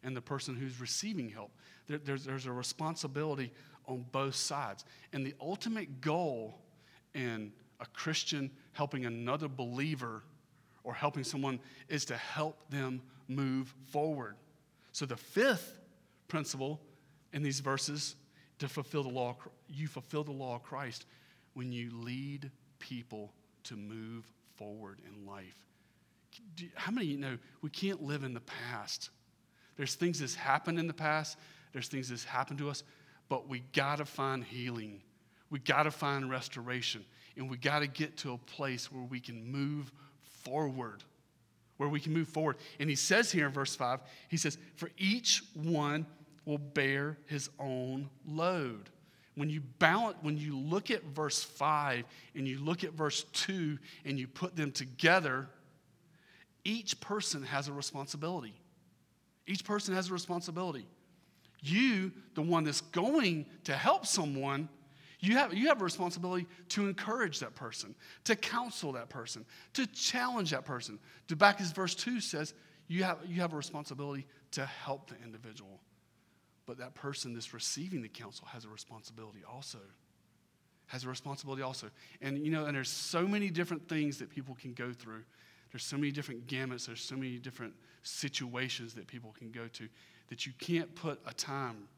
and 0.03 0.17
the 0.17 0.21
person 0.21 0.57
who's 0.57 0.81
receiving 0.81 1.29
help. 1.29 1.53
There, 1.87 1.99
there's, 1.99 2.25
there's 2.25 2.47
a 2.47 2.53
responsibility 2.53 3.53
on 3.89 4.05
both 4.13 4.35
sides. 4.35 4.85
And 5.13 5.27
the 5.27 5.35
ultimate 5.41 6.01
goal 6.01 6.61
in 7.15 7.53
a 7.81 7.87
Christian 7.87 8.51
helping 8.73 9.07
another 9.07 9.49
believer 9.49 10.23
or 10.85 10.95
helping 10.95 11.25
someone 11.25 11.59
is 11.89 12.05
to 12.07 12.17
help 12.17 12.71
them 12.71 13.03
move 13.27 13.75
forward. 13.91 14.37
So 14.93 15.07
the 15.07 15.17
fifth 15.17 15.79
principle 16.29 16.81
in 17.33 17.43
these 17.43 17.61
verses 17.61 18.17
to 18.59 18.69
fulfill 18.69 19.03
the 19.03 19.09
law, 19.09 19.37
you 19.69 19.87
fulfill 19.87 20.25
the 20.25 20.33
law 20.33 20.57
of 20.57 20.63
Christ 20.63 21.07
when 21.55 21.73
you 21.73 21.91
lead 21.93 22.51
people 22.79 23.33
to 23.65 23.77
move 23.77 24.25
forward 24.57 25.01
in 25.07 25.27
life. 25.27 25.57
How 26.75 26.93
many 26.93 27.07
you 27.07 27.19
know 27.19 27.39
we 27.63 27.71
can't 27.71 28.03
live 28.03 28.25
in 28.25 28.35
the 28.35 28.41
past? 28.41 29.11
There's 29.77 29.95
things 29.95 30.21
that's 30.21 30.35
happened 30.35 30.79
in 30.79 30.87
the 30.87 30.95
past, 30.95 31.39
there's 31.73 31.89
things 31.89 32.09
that's 32.09 32.25
happened 32.25 32.59
to 32.59 32.69
us, 32.71 32.83
but 33.29 33.49
we 33.49 33.61
got 33.73 33.99
to 33.99 34.05
find 34.05 34.45
healing. 34.45 35.01
We 35.51 35.59
got 35.59 35.85
to 35.85 35.91
find 35.91 36.31
restoration. 36.31 37.05
And 37.37 37.51
we 37.51 37.57
got 37.57 37.81
to 37.81 37.87
get 37.87 38.17
to 38.19 38.33
a 38.33 38.39
place 38.39 38.91
where 38.91 39.05
we 39.05 39.21
can 39.21 39.51
move 39.51 39.93
forward. 40.45 41.05
Where 41.77 41.89
we 41.89 42.01
can 42.01 42.13
move 42.13 42.29
forward. 42.29 42.57
And 42.81 42.91
he 42.91 42.97
says 42.97 43.31
here 43.31 43.47
in 43.47 43.53
verse 43.53 43.77
5, 43.77 44.01
he 44.29 44.37
says, 44.37 44.59
For 44.77 44.91
each 44.99 45.43
one 45.55 46.07
will 46.45 46.59
bear 46.59 47.19
his 47.27 47.51
own 47.59 48.09
load. 48.27 48.91
When 49.37 49.49
you 49.49 49.61
balance, 49.79 50.17
when 50.23 50.37
you 50.37 50.59
look 50.59 50.91
at 50.91 51.05
verse 51.05 51.45
5 51.45 52.05
and 52.35 52.49
you 52.49 52.59
look 52.59 52.83
at 52.83 52.95
verse 52.95 53.25
2 53.35 53.79
and 54.05 54.19
you 54.19 54.27
put 54.27 54.57
them 54.57 54.73
together, 54.73 55.47
each 56.65 57.01
person 57.01 57.45
has 57.45 57.69
a 57.69 57.73
responsibility. 57.73 58.55
Each 59.47 59.65
person 59.65 59.95
has 59.95 60.11
a 60.11 60.13
responsibility. 60.13 60.87
You, 61.61 62.13
the 62.35 62.43
one 62.43 62.65
that's 62.65 62.81
going 62.81 63.47
to 63.65 63.73
help 63.73 64.07
someone, 64.07 64.69
you 65.21 65.37
have, 65.37 65.53
you 65.53 65.69
have 65.69 65.81
a 65.81 65.85
responsibility 65.85 66.47
to 66.71 66.87
encourage 66.87 67.41
that 67.41 67.55
person, 67.55 67.95
to 68.25 68.37
counsel 68.37 68.93
that 68.93 69.09
person, 69.09 69.45
to 69.75 69.87
challenge 69.89 70.53
that 70.53 70.65
person. 70.65 70.99
To 71.29 71.37
back 71.37 71.61
as 71.61 71.73
verse 71.73 71.95
2 71.95 72.21
says, 72.21 72.55
you 72.87 73.03
have, 73.05 73.19
you 73.27 73.41
have 73.41 73.53
a 73.53 73.57
responsibility 73.57 74.27
to 74.53 74.65
help 74.65 75.09
the 75.11 75.17
individual. 75.25 75.81
But 76.67 76.79
that 76.79 76.95
person 76.95 77.35
that's 77.35 77.53
receiving 77.55 78.03
the 78.03 78.09
counsel 78.09 78.47
has 78.47 78.65
a 78.65 78.69
responsibility 78.69 79.41
also. 79.51 79.79
Has 80.87 81.05
a 81.05 81.09
responsibility 81.09 81.63
also. 81.63 81.91
And 82.23 82.45
you 82.45 82.51
know, 82.51 82.67
and 82.67 82.77
there's 82.77 82.89
so 82.89 83.27
many 83.27 83.51
different 83.51 83.89
things 83.89 84.19
that 84.19 84.31
people 84.31 84.57
can 84.61 84.73
go 84.73 84.93
through. 84.93 85.23
There's 85.73 85.85
so 85.85 85.97
many 85.97 86.11
different 86.11 86.47
gamuts, 86.47 86.87
there's 86.87 87.03
so 87.03 87.15
many 87.15 87.39
different 87.39 87.75
situations 88.03 88.95
that 88.95 89.07
people 89.07 89.35
can 89.39 89.51
go 89.51 89.67
to 89.69 89.89
that 90.29 90.47
you 90.47 90.53
can't 90.59 90.95
put 90.95 91.21
a 91.27 91.35
time, 91.35 91.89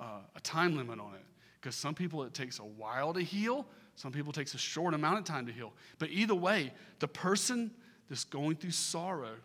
uh, 0.00 0.20
a 0.34 0.40
time 0.40 0.76
limit 0.76 1.00
on 1.00 1.14
it. 1.14 1.24
Because 1.60 1.76
some 1.76 1.94
people 1.94 2.24
it 2.24 2.34
takes 2.34 2.58
a 2.58 2.64
while 2.64 3.12
to 3.12 3.20
heal, 3.20 3.66
some 3.94 4.10
people 4.10 4.32
it 4.32 4.34
takes 4.34 4.54
a 4.54 4.58
short 4.58 4.94
amount 4.94 5.18
of 5.18 5.24
time 5.24 5.46
to 5.46 5.52
heal. 5.52 5.72
But 5.98 6.10
either 6.10 6.34
way, 6.34 6.72
the 6.98 7.08
person 7.08 7.70
that's 8.08 8.24
going 8.24 8.56
through 8.56 8.72
sorrow, 8.72 9.36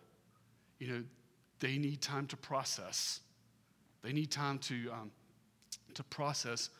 you 0.78 0.88
know, 0.88 1.04
they 1.60 1.78
need 1.78 2.00
time 2.00 2.26
to 2.28 2.36
process. 2.36 3.20
They 4.02 4.12
need 4.12 4.30
time 4.30 4.58
to, 4.60 4.90
um, 4.92 5.10
to 5.94 6.02
process 6.04 6.70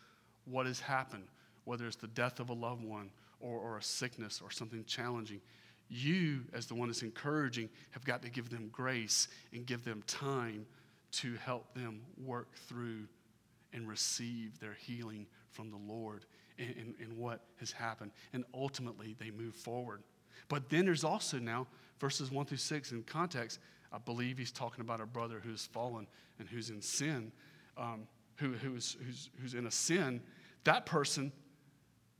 what 0.45 0.67
has 0.67 0.81
happened, 0.81 1.25
whether 1.65 1.87
it's 1.87 1.97
the 1.97 2.09
death 2.09 2.41
of 2.41 2.51
a 2.51 2.53
loved 2.53 2.85
one 2.85 3.11
or, 3.41 3.59
or 3.59 3.79
a 3.79 3.83
sickness 3.83 4.41
or 4.43 4.51
something 4.51 4.85
challenging. 4.85 5.41
You, 5.89 6.41
as 6.53 6.67
the 6.67 6.75
one 6.75 6.89
that's 6.89 7.03
encouraging, 7.03 7.69
have 7.93 8.05
got 8.05 8.23
to 8.23 8.31
give 8.31 8.51
them 8.51 8.69
grace 8.73 9.29
and 9.53 9.67
give 9.67 9.85
them 9.85 10.03
time 10.07 10.67
to 11.11 11.35
help 11.45 11.75
them 11.75 12.01
work 12.25 12.55
through 12.55 13.07
and 13.73 13.89
receive 13.89 14.59
their 14.61 14.75
healing 14.75 15.27
from 15.51 15.71
the 15.71 15.77
Lord 15.77 16.25
in, 16.59 16.69
in, 16.71 16.95
in, 17.01 17.17
what 17.17 17.41
has 17.61 17.71
happened. 17.71 18.13
And 18.33 18.45
ultimately, 18.55 19.15
they 19.19 19.31
move 19.31 19.55
forward. 19.55 20.03
But 20.49 20.69
then 20.69 20.85
there's 20.85 21.05
also 21.05 21.39
now 21.39 21.67
verses 21.99 22.31
1 22.31 22.47
through 22.47 22.59
6 22.59 22.93
in 22.93 23.03
context. 23.03 23.59
I 23.93 23.99
believe 23.99 24.39
he's 24.39 24.53
talking 24.53 24.81
about 24.81 25.01
a 25.01 25.07
brother 25.07 25.41
who's 25.43 25.67
fallen 25.67 26.07
and 26.39 26.49
who's 26.49 26.71
in 26.71 26.81
sin, 26.83 27.33
um, 27.77 28.07
who, 28.37 28.53
who's, 28.53 28.97
who's, 29.05 29.31
who's 29.41 29.55
in 29.55 29.67
a 29.67 29.71
sin. 29.71 30.21
That 30.65 30.87
person 30.87 31.33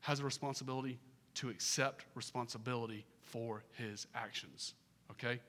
has 0.01 0.21
a 0.21 0.25
responsibility 0.25 0.99
to 1.35 1.49
accept 1.49 2.05
responsibility 2.15 3.05
for 3.23 3.63
his 3.73 4.07
actions. 4.15 4.75
Okay? 5.11 5.41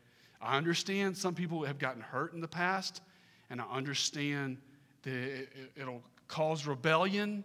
I 0.41 0.57
understand 0.57 1.17
some 1.17 1.35
people 1.35 1.63
have 1.65 1.79
gotten 1.79 2.01
hurt 2.01 2.33
in 2.33 2.41
the 2.41 2.47
past, 2.47 3.01
and 3.49 3.61
I 3.61 3.65
understand 3.65 4.57
that 5.03 5.47
it'll 5.75 6.03
cause 6.27 6.67
rebellion, 6.67 7.43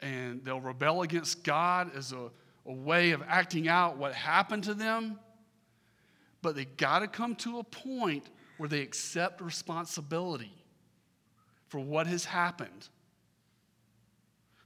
and 0.00 0.44
they'll 0.44 0.60
rebel 0.60 1.02
against 1.02 1.42
God 1.42 1.90
as 1.96 2.12
a, 2.12 2.30
a 2.66 2.72
way 2.72 3.10
of 3.12 3.22
acting 3.26 3.68
out 3.68 3.96
what 3.96 4.14
happened 4.14 4.64
to 4.64 4.74
them. 4.74 5.18
But 6.42 6.54
they 6.54 6.64
got 6.64 7.00
to 7.00 7.08
come 7.08 7.34
to 7.36 7.58
a 7.58 7.64
point 7.64 8.28
where 8.58 8.68
they 8.68 8.80
accept 8.82 9.40
responsibility 9.40 10.52
for 11.68 11.80
what 11.80 12.06
has 12.06 12.24
happened. 12.24 12.88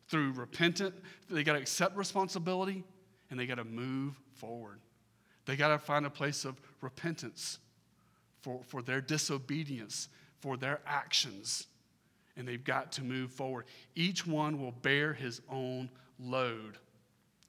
Through 0.09 0.33
repentance, 0.33 0.95
they 1.31 1.45
got 1.45 1.55
to 1.55 1.61
accept 1.61 1.97
responsibility 1.97 2.85
and 3.31 3.39
they 3.39 3.47
got 3.47 3.55
to 3.55 3.65
move 3.65 4.21
forward. 4.35 4.81
They 5.47 5.57
got 5.57 5.69
to 5.69 5.79
find 5.79 6.05
a 6.05 6.11
place 6.11 6.45
of 6.45 6.61
repentance 6.81 7.59
for, 8.43 8.61
for 8.65 8.83
their 8.83 9.01
disobedience, 9.01 10.09
for 10.41 10.57
their 10.57 10.81
actions, 10.87 11.67
and 12.37 12.47
they've 12.47 12.65
got 12.65 12.93
to 12.93 13.05
move 13.05 13.31
forward. 13.31 13.67
Each 13.95 14.27
one 14.27 14.61
will 14.61 14.73
bear 14.73 15.13
his 15.13 15.41
own 15.51 15.91
load. 16.19 16.79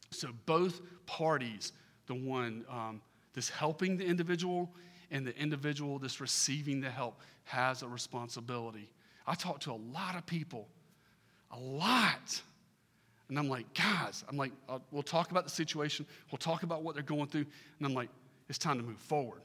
So 0.09 0.29
both 0.45 0.81
parties, 1.05 1.71
the 2.07 2.15
one 2.15 2.65
um, 2.69 3.01
that's 3.33 3.49
helping 3.49 3.97
the 3.97 4.05
individual 4.05 4.69
and 5.11 5.25
the 5.25 5.37
individual 5.37 5.99
that's 5.99 6.19
receiving 6.19 6.81
the 6.81 6.89
help, 6.89 7.21
has 7.43 7.81
a 7.81 7.87
responsibility. 7.87 8.91
I 9.27 9.35
talk 9.35 9.59
to 9.61 9.71
a 9.71 9.79
lot 9.93 10.15
of 10.15 10.25
people, 10.25 10.67
a 11.51 11.59
lot 11.59 12.41
and 13.31 13.39
I'm 13.39 13.47
like, 13.47 13.73
guys, 13.73 14.25
I'm 14.27 14.35
like, 14.35 14.51
uh, 14.67 14.79
we'll 14.91 15.03
talk 15.03 15.31
about 15.31 15.45
the 15.45 15.49
situation, 15.49 16.05
we'll 16.31 16.37
talk 16.37 16.63
about 16.63 16.83
what 16.83 16.95
they're 16.95 17.03
going 17.03 17.27
through. 17.27 17.45
And 17.79 17.87
I'm 17.87 17.93
like, 17.93 18.09
it's 18.49 18.57
time 18.57 18.77
to 18.77 18.83
move 18.83 18.97
forward. 18.97 19.39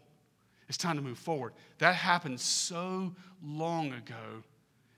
It's 0.69 0.79
time 0.79 0.97
to 0.97 1.03
move 1.03 1.19
forward. 1.19 1.53
That 1.79 1.95
happened 1.95 2.41
so 2.41 3.15
long 3.43 3.93
ago 3.93 4.43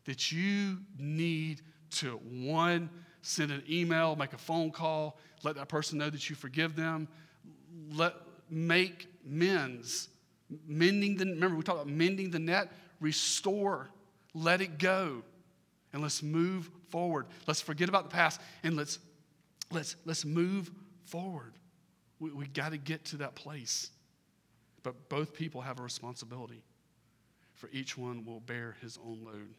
that 0.04 0.32
you 0.32 0.78
need 0.98 1.60
to 1.90 2.12
one, 2.16 2.88
send 3.22 3.50
an 3.50 3.62
email, 3.68 4.16
make 4.16 4.32
a 4.32 4.38
phone 4.38 4.70
call, 4.70 5.18
let 5.42 5.56
that 5.56 5.68
person 5.68 5.98
know 5.98 6.10
that 6.10 6.28
you 6.30 6.36
forgive 6.36 6.74
them. 6.74 7.08
Let 7.92 8.14
make 8.50 9.06
mends. 9.24 10.08
Mending 10.66 11.16
the 11.16 11.26
remember 11.26 11.56
we 11.56 11.62
talked 11.62 11.82
about 11.82 11.92
mending 11.92 12.30
the 12.30 12.38
net, 12.38 12.72
restore, 13.00 13.90
let 14.34 14.60
it 14.60 14.78
go. 14.78 15.22
And 15.92 16.02
let's 16.02 16.22
move 16.22 16.70
forward. 16.88 17.26
Let's 17.46 17.60
forget 17.60 17.88
about 17.88 18.04
the 18.04 18.14
past 18.14 18.40
and 18.62 18.76
let's 18.76 18.98
let's 19.70 19.96
let's 20.04 20.24
move 20.24 20.70
forward. 21.04 21.52
We, 22.18 22.30
we 22.30 22.46
got 22.46 22.72
to 22.72 22.78
get 22.78 23.04
to 23.06 23.18
that 23.18 23.34
place. 23.34 23.90
But 24.82 25.08
both 25.08 25.34
people 25.34 25.60
have 25.60 25.80
a 25.80 25.82
responsibility, 25.82 26.62
for 27.54 27.68
each 27.72 27.98
one 27.98 28.24
will 28.24 28.40
bear 28.40 28.76
his 28.80 28.98
own 29.04 29.24
load. 29.24 29.54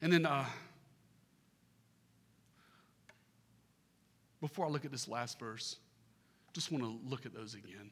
And 0.00 0.12
then, 0.12 0.26
uh, 0.26 0.44
before 4.40 4.66
I 4.66 4.68
look 4.68 4.84
at 4.84 4.90
this 4.90 5.06
last 5.06 5.38
verse, 5.38 5.76
just 6.52 6.72
want 6.72 6.84
to 6.84 6.98
look 7.08 7.24
at 7.24 7.32
those 7.32 7.54
again. 7.54 7.90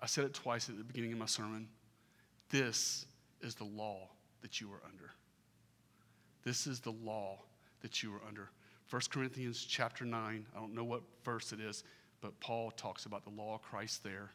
I 0.00 0.06
said 0.06 0.24
it 0.24 0.34
twice 0.34 0.68
at 0.68 0.78
the 0.78 0.84
beginning 0.84 1.12
of 1.12 1.18
my 1.18 1.26
sermon. 1.26 1.68
This 2.50 3.06
is 3.40 3.54
the 3.54 3.64
law 3.64 4.08
that 4.42 4.60
you 4.60 4.70
are 4.70 4.80
under. 4.86 5.10
This 6.44 6.66
is 6.66 6.80
the 6.80 6.92
law 6.92 7.40
that 7.80 8.02
you 8.02 8.12
are 8.14 8.20
under. 8.28 8.50
1 8.90 9.02
Corinthians 9.10 9.64
chapter 9.68 10.04
9, 10.04 10.46
I 10.54 10.58
don't 10.58 10.74
know 10.74 10.84
what 10.84 11.02
verse 11.24 11.52
it 11.52 11.60
is, 11.60 11.84
but 12.20 12.38
Paul 12.40 12.70
talks 12.70 13.06
about 13.06 13.24
the 13.24 13.30
law 13.30 13.54
of 13.54 13.62
Christ 13.62 14.04
there. 14.04 14.30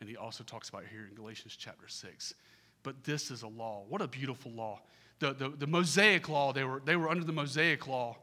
And 0.00 0.08
he 0.08 0.16
also 0.16 0.44
talks 0.44 0.68
about 0.68 0.84
here 0.90 1.06
in 1.08 1.14
Galatians 1.14 1.56
chapter 1.58 1.88
6. 1.88 2.34
But 2.82 3.04
this 3.04 3.30
is 3.30 3.42
a 3.42 3.48
law. 3.48 3.84
What 3.88 4.02
a 4.02 4.08
beautiful 4.08 4.52
law. 4.52 4.80
The, 5.18 5.32
the, 5.32 5.48
the 5.48 5.66
Mosaic 5.66 6.28
law, 6.28 6.52
they 6.52 6.64
were, 6.64 6.82
they 6.84 6.96
were 6.96 7.08
under 7.08 7.24
the 7.24 7.32
Mosaic 7.32 7.86
law, 7.86 8.16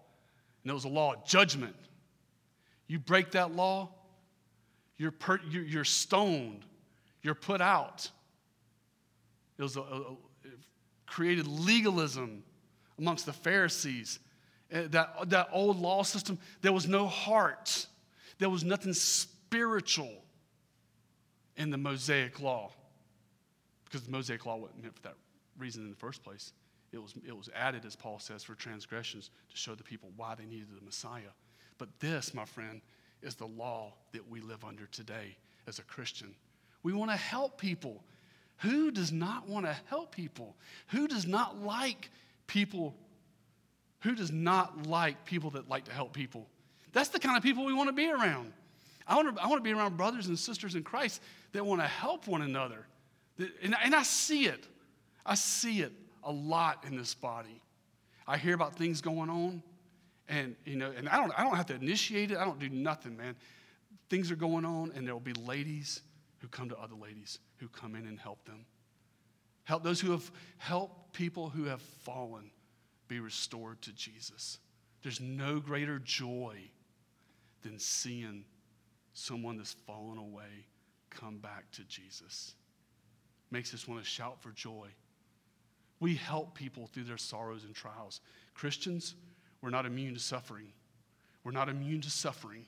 and 0.64 0.70
it 0.70 0.74
was 0.74 0.86
a 0.86 0.90
law 0.90 1.14
of 1.14 1.26
judgment. 1.26 1.76
You 2.88 3.00
break 3.00 3.32
that 3.32 3.56
law, 3.56 3.90
you're, 4.98 5.12
per, 5.12 5.40
you're, 5.50 5.64
you're 5.64 5.84
stoned, 5.84 6.66
you're 7.24 7.36
put 7.36 7.62
out. 7.62 8.10
It 9.58 9.64
was 9.64 9.76
a, 9.76 9.82
a, 9.82 10.12
it 10.44 10.60
created 11.08 11.48
legalism 11.48 12.44
amongst 13.00 13.26
the 13.26 13.34
Pharisees 13.34 14.20
Uh, 14.74 14.84
that, 14.90 15.30
that 15.30 15.50
old 15.52 15.80
law 15.80 16.04
system, 16.04 16.40
there 16.62 16.74
was 16.74 16.88
no 16.88 17.08
heart. 17.08 17.86
There 18.40 18.50
was 18.50 18.64
nothing 18.64 18.94
spiritual 18.94 20.12
in 21.58 21.70
the 21.70 21.78
Mosaic 21.78 22.42
law. 22.42 22.72
Because 23.86 24.02
the 24.02 24.12
Mosaic 24.12 24.46
law 24.46 24.56
wasn't 24.56 24.82
meant 24.82 24.96
for 24.96 25.04
that 25.04 25.16
reason 25.60 25.84
in 25.84 25.90
the 25.90 25.96
first 25.96 26.24
place. 26.24 26.54
It 26.92 27.02
was, 27.02 27.14
it 27.28 27.36
was 27.36 27.50
added, 27.56 27.86
as 27.86 27.96
Paul 27.96 28.20
says, 28.20 28.44
for 28.44 28.56
transgressions 28.56 29.30
to 29.50 29.58
show 29.58 29.76
the 29.76 29.84
people 29.84 30.10
why 30.16 30.36
they 30.36 30.46
needed 30.46 30.68
the 30.76 30.84
Messiah. 30.84 31.34
But 31.78 31.90
this, 32.00 32.34
my 32.34 32.46
friend, 32.46 32.82
is 33.22 33.36
the 33.36 33.48
law 33.48 33.94
that 34.12 34.28
we 34.30 34.42
live 34.42 34.64
under 34.64 34.86
today 34.88 35.38
as 35.68 35.80
a 35.80 35.84
Christian. 35.84 36.34
We 36.84 36.94
want 36.94 37.12
to 37.12 37.18
help 37.18 37.60
people. 37.60 38.04
Who 38.58 38.92
does 38.92 39.12
not 39.12 39.48
want 39.48 39.66
to 39.66 39.76
help 39.86 40.16
people? 40.16 40.56
Who 40.88 41.08
does 41.08 41.26
not 41.26 41.62
like 41.62 42.10
people 42.48 42.96
who 44.04 44.16
does 44.16 44.32
not 44.32 44.86
like 44.86 45.26
people 45.26 45.52
that 45.52 45.70
like 45.70 45.86
to 45.86 45.92
help 45.92 46.14
people? 46.14 46.48
That's 46.92 47.10
the 47.10 47.20
kind 47.20 47.38
of 47.38 47.44
people 47.44 47.66
we 47.66 47.74
want 47.74 47.88
to 47.88 47.94
be 47.94 48.12
around. 48.12 48.52
I 49.08 49.16
want 49.16 49.36
to, 49.36 49.42
I 49.42 49.48
want 49.48 49.60
to 49.60 49.64
be 49.64 49.74
around 49.74 49.98
brothers 49.98 50.28
and 50.28 50.38
sisters 50.38 50.76
in 50.76 50.84
Christ 50.84 51.22
that 51.54 51.66
want 51.66 51.82
to 51.82 51.88
help 51.88 52.28
one 52.28 52.42
another. 52.42 52.86
And, 53.38 53.76
and 53.84 53.96
I 53.96 54.04
see 54.04 54.46
it. 54.46 54.68
I 55.26 55.36
see 55.36 55.82
it 55.82 55.94
a 56.24 56.32
lot 56.32 56.84
in 56.86 56.98
this 56.98 57.14
body. 57.14 57.62
I 58.28 58.38
hear 58.38 58.54
about 58.54 58.76
things 58.76 59.02
going 59.02 59.30
on, 59.30 59.64
and 60.30 60.56
you 60.66 60.76
know, 60.76 60.92
and 60.96 61.10
I 61.10 61.18
don't, 61.18 61.38
I 61.38 61.44
don't 61.44 61.56
have 61.56 61.66
to 61.68 61.76
initiate 61.76 62.32
it. 62.32 62.38
I 62.38 62.46
don't 62.46 62.60
do 62.60 62.70
nothing, 62.70 63.18
man. 63.18 63.36
Things 64.10 64.32
are 64.32 64.36
going 64.36 64.64
on, 64.64 64.92
and 64.96 65.08
there 65.08 65.14
will 65.14 65.20
be 65.20 65.34
ladies 65.34 66.02
who 66.40 66.48
come 66.48 66.70
to 66.70 66.78
other 66.78 66.96
ladies 66.96 67.40
who 67.58 67.68
come 67.70 67.96
in 67.96 68.06
and 68.06 68.20
help 68.20 68.46
them. 68.46 68.66
Help 69.64 69.84
those 69.84 70.00
who 70.00 70.12
have 70.12 70.30
helped 70.58 71.14
people 71.14 71.50
who 71.50 71.66
have 71.66 71.82
fallen 71.82 72.52
be 73.14 73.20
restored 73.20 73.80
to 73.84 73.94
Jesus. 73.94 74.58
There's 75.04 75.22
no 75.22 75.60
greater 75.60 76.00
joy 76.00 76.58
than 77.62 77.78
seeing 77.78 78.44
someone 79.14 79.58
that's 79.58 79.74
fallen 79.74 80.18
away 80.18 80.66
come 81.12 81.38
back 81.38 81.70
to 81.74 81.84
Jesus. 81.84 82.56
Makes 83.52 83.74
us 83.74 83.88
want 83.88 84.02
to 84.02 84.10
shout 84.10 84.42
for 84.42 84.50
joy. 84.52 84.88
We 86.00 86.16
help 86.16 86.56
people 86.56 86.88
through 86.88 87.04
their 87.04 87.18
sorrows 87.18 87.66
and 87.66 87.76
trials. 87.76 88.20
Christians, 88.56 89.14
we're 89.62 89.70
not 89.70 89.86
immune 89.86 90.16
to 90.16 90.20
suffering. 90.20 90.74
We're 91.44 91.52
not 91.52 91.70
immune 91.70 92.02
to 92.02 92.10
suffering. 92.10 92.66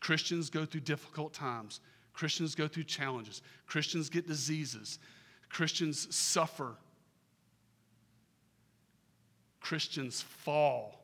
Christians 0.00 0.48
go 0.48 0.64
through 0.64 0.80
difficult 0.80 1.34
times. 1.34 1.80
Christians 2.14 2.54
go 2.54 2.68
through 2.68 2.84
challenges. 2.84 3.42
Christians 3.66 4.08
get 4.08 4.26
diseases. 4.26 4.98
Christians 5.50 6.14
suffer 6.14 6.76
Christians 9.64 10.20
fall. 10.20 11.00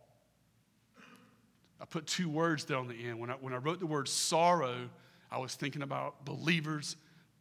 I 1.81 1.87
put 1.87 2.07
two 2.07 2.29
words 2.29 2.67
there 2.67 2.77
on 2.77 2.89
the 2.89 3.09
end. 3.09 3.19
When 3.19 3.31
I, 3.31 3.33
when 3.35 3.55
I 3.55 3.57
wrote 3.57 3.81
the 3.81 3.87
word 3.87 4.07
sorrow, 4.07 4.91
I 5.31 5.39
was 5.39 5.55
thinking 5.55 5.81
about 5.81 6.27
believers, 6.27 6.97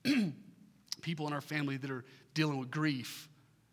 people 1.01 1.27
in 1.27 1.33
our 1.33 1.41
family 1.41 1.75
that 1.75 1.91
are 1.91 2.05
dealing 2.33 2.57
with 2.57 2.71
grief 2.71 3.27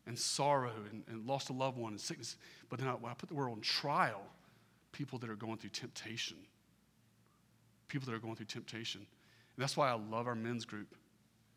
and 0.08 0.18
sorrow 0.18 0.72
and, 0.90 1.04
and 1.06 1.24
lost 1.24 1.48
a 1.50 1.52
loved 1.52 1.78
one 1.78 1.92
and 1.92 2.00
sickness. 2.00 2.36
But 2.68 2.80
then 2.80 2.88
I, 2.88 2.94
when 2.94 3.12
I 3.12 3.14
put 3.14 3.28
the 3.28 3.36
word 3.36 3.50
on 3.50 3.60
trial, 3.60 4.22
people 4.90 5.20
that 5.20 5.30
are 5.30 5.36
going 5.36 5.56
through 5.56 5.70
temptation. 5.70 6.38
People 7.86 8.06
that 8.06 8.16
are 8.16 8.20
going 8.20 8.34
through 8.34 8.46
temptation. 8.46 9.02
And 9.02 9.62
that's 9.62 9.76
why 9.76 9.88
I 9.88 9.94
love 9.94 10.26
our 10.26 10.34
men's 10.34 10.64
group, 10.64 10.96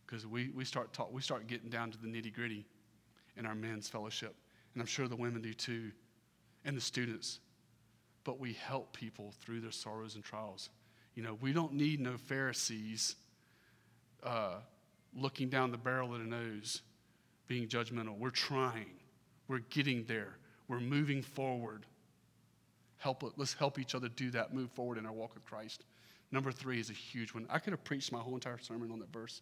because 0.06 0.28
we, 0.28 0.49
we, 0.49 0.65
start 0.65 0.93
talk, 0.93 1.12
we 1.12 1.23
start 1.23 1.47
getting 1.47 1.71
down 1.71 1.89
to 1.89 1.97
the 1.97 2.08
nitty 2.08 2.32
gritty 2.32 2.67
in 3.38 3.47
our 3.47 3.56
men's 3.56 3.89
fellowship 3.89 4.36
and 4.80 4.84
I'm 4.86 4.88
sure 4.88 5.10
the 5.10 5.15
women 5.18 5.42
do 5.42 5.54
too, 5.54 5.92
and 6.63 6.78
the 6.78 6.82
students. 6.82 7.39
But 8.24 8.39
we 8.39 8.54
help 8.54 8.96
people 8.96 9.34
through 9.42 9.60
their 9.60 9.74
sorrows 9.74 10.15
and 10.15 10.24
trials. 10.24 10.70
You 11.15 11.24
know, 11.24 11.38
we 11.42 11.52
don't 11.52 11.74
need 11.74 12.00
no 12.00 12.15
Pharisees 12.15 13.18
uh, 14.24 14.54
looking 15.13 15.50
down 15.50 15.72
the 15.72 15.78
barrel 15.78 16.13
of 16.13 16.22
the 16.22 16.28
nose, 16.28 16.82
being 17.50 17.68
judgmental. 17.68 18.18
We're 18.18 18.30
trying. 18.30 18.92
We're 19.50 19.60
getting 19.70 20.06
there. 20.06 20.38
We're 20.70 20.80
moving 20.80 21.24
forward. 21.24 21.86
Help, 23.00 23.34
let's 23.36 23.54
help 23.54 23.80
each 23.80 23.96
other 23.96 24.08
do 24.08 24.32
that, 24.32 24.54
move 24.54 24.72
forward 24.72 24.98
in 24.98 25.06
our 25.06 25.12
walk 25.12 25.34
with 25.34 25.44
Christ. 25.44 25.84
Number 26.32 26.54
three 26.54 26.80
is 26.80 26.89
a 26.89 26.94
huge 26.94 27.34
one. 27.34 27.48
I 27.50 27.60
could 27.60 27.74
have 27.74 27.84
preached 27.84 28.13
my 28.13 28.20
whole 28.20 28.36
entire 28.36 28.60
sermon 28.60 28.94
on 28.94 29.00
that 29.00 29.12
verse. 29.12 29.42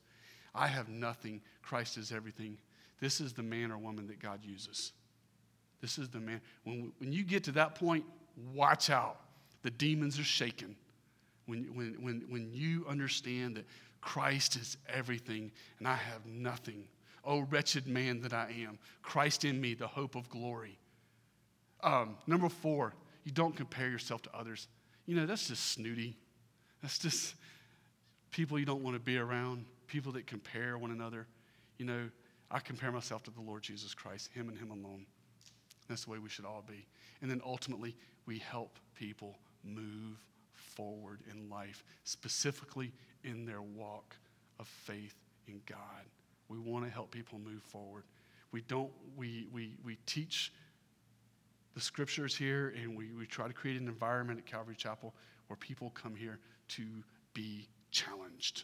I 0.56 0.66
have 0.66 0.90
nothing, 0.90 1.42
Christ 1.62 2.00
is 2.00 2.12
everything. 2.12 2.58
This 3.00 3.22
is 3.22 3.34
the 3.34 3.44
man 3.44 3.72
or 3.72 3.78
woman 3.78 4.08
that 4.08 4.20
God 4.20 4.40
uses. 4.44 4.94
This 5.82 5.98
is 5.98 6.10
the 6.10 6.20
man. 6.20 6.42
When, 6.64 6.92
when 7.00 7.12
you 7.12 7.24
get 7.24 7.44
to 7.46 7.52
that 7.54 7.76
point, 7.76 8.04
watch 8.54 8.90
out. 8.90 9.20
The 9.64 9.70
demons 9.70 10.20
are 10.20 10.24
shaking. 10.24 10.76
When, 11.46 11.64
when, 11.76 11.96
when, 12.02 12.24
when 12.30 12.50
you 12.54 12.86
understand 12.88 13.56
that 13.56 13.66
Christ 14.02 14.56
is 14.56 14.78
everything 14.88 15.52
and 15.80 15.88
I 15.88 15.96
have 15.96 16.26
nothing. 16.26 16.86
Oh, 17.24 17.42
wretched 17.50 17.88
man 17.88 18.22
that 18.22 18.34
I 18.34 18.54
am. 18.62 18.80
Christ 19.02 19.46
in 19.46 19.60
me, 19.60 19.74
the 19.74 19.88
hope 19.88 20.16
of 20.16 20.30
glory. 20.30 20.78
Um, 21.84 22.18
number 22.26 22.50
four, 22.50 22.94
you 23.24 23.32
don't 23.32 23.56
compare 23.56 23.90
yourself 23.90 24.22
to 24.24 24.30
others. 24.34 24.68
You 25.06 25.16
know, 25.16 25.26
that's 25.26 25.48
just 25.48 25.72
snooty. 25.72 26.16
That's 26.82 27.00
just 27.00 27.36
people 28.32 28.58
you 28.58 28.66
don't 28.66 28.84
want 28.84 28.96
to 28.96 29.00
be 29.00 29.18
around, 29.18 29.66
people 29.88 30.12
that 30.14 30.28
compare 30.28 30.78
one 30.78 30.92
another. 30.92 31.28
You 31.78 31.86
know, 31.86 32.10
I 32.50 32.60
compare 32.60 32.92
myself 32.92 33.24
to 33.24 33.32
the 33.32 33.42
Lord 33.42 33.64
Jesus 33.64 33.94
Christ, 33.94 34.30
Him 34.34 34.48
and 34.50 34.58
Him 34.58 34.72
alone. 34.72 35.06
That's 35.88 36.06
the 36.06 36.12
way 36.12 36.20
we 36.20 36.30
should 36.30 36.46
all 36.46 36.64
be. 36.68 36.86
And 37.22 37.32
then 37.32 37.42
ultimately, 37.46 37.96
we 38.26 38.40
help 38.40 38.78
people 38.96 39.38
move 39.64 40.18
forward 40.52 41.22
in 41.32 41.50
life, 41.50 41.84
specifically 42.04 42.92
in 43.24 43.46
their 43.46 43.62
walk 43.62 44.16
of 44.60 44.68
faith 44.68 45.16
in 45.48 45.62
God. 45.66 46.06
We 46.50 46.60
want 46.60 46.86
to 46.86 46.92
help 46.92 47.12
people 47.12 47.40
move 47.40 47.62
forward. 47.62 48.04
We 48.52 48.62
don't, 48.62 48.92
we, 49.16 49.48
we, 49.52 49.76
we 49.84 49.98
teach 50.06 50.52
the 51.74 51.82
scriptures 51.82 52.36
here 52.36 52.74
and 52.82 52.98
we, 52.98 53.12
we 53.12 53.26
try 53.26 53.48
to 53.48 53.54
create 53.54 53.80
an 53.80 53.88
environment 53.88 54.40
at 54.40 54.46
Calvary 54.46 54.76
Chapel 54.76 55.14
where 55.48 55.58
people 55.58 55.92
come 55.92 56.16
here 56.16 56.40
to 56.70 56.84
be 57.34 57.68
challenged, 57.92 58.64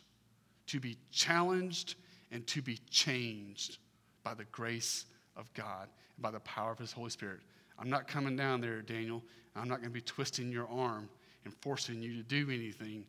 to 0.68 0.80
be 0.80 0.98
challenged 1.12 1.96
and 2.32 2.46
to 2.48 2.62
be 2.62 2.80
changed 2.90 3.78
by 4.24 4.34
the 4.34 4.46
grace 4.46 5.06
of 5.36 5.54
God 5.54 5.90
by 6.20 6.32
the 6.32 6.40
power 6.42 6.72
of 6.72 6.80
His 6.80 6.92
Holy 6.92 7.10
Spirit. 7.10 7.40
I'm 7.80 7.90
not 7.90 8.08
coming 8.08 8.36
down 8.36 8.62
there, 8.62 8.82
Daniel. 8.82 9.24
I'm 9.56 9.68
not 9.68 9.78
going 9.78 9.90
to 9.90 9.94
be 9.94 10.02
twisting 10.02 10.52
your 10.52 10.68
arm 10.70 11.10
and 11.46 11.54
forcing 11.62 12.02
you 12.02 12.16
to 12.18 12.24
do 12.24 12.50
anything 12.50 13.06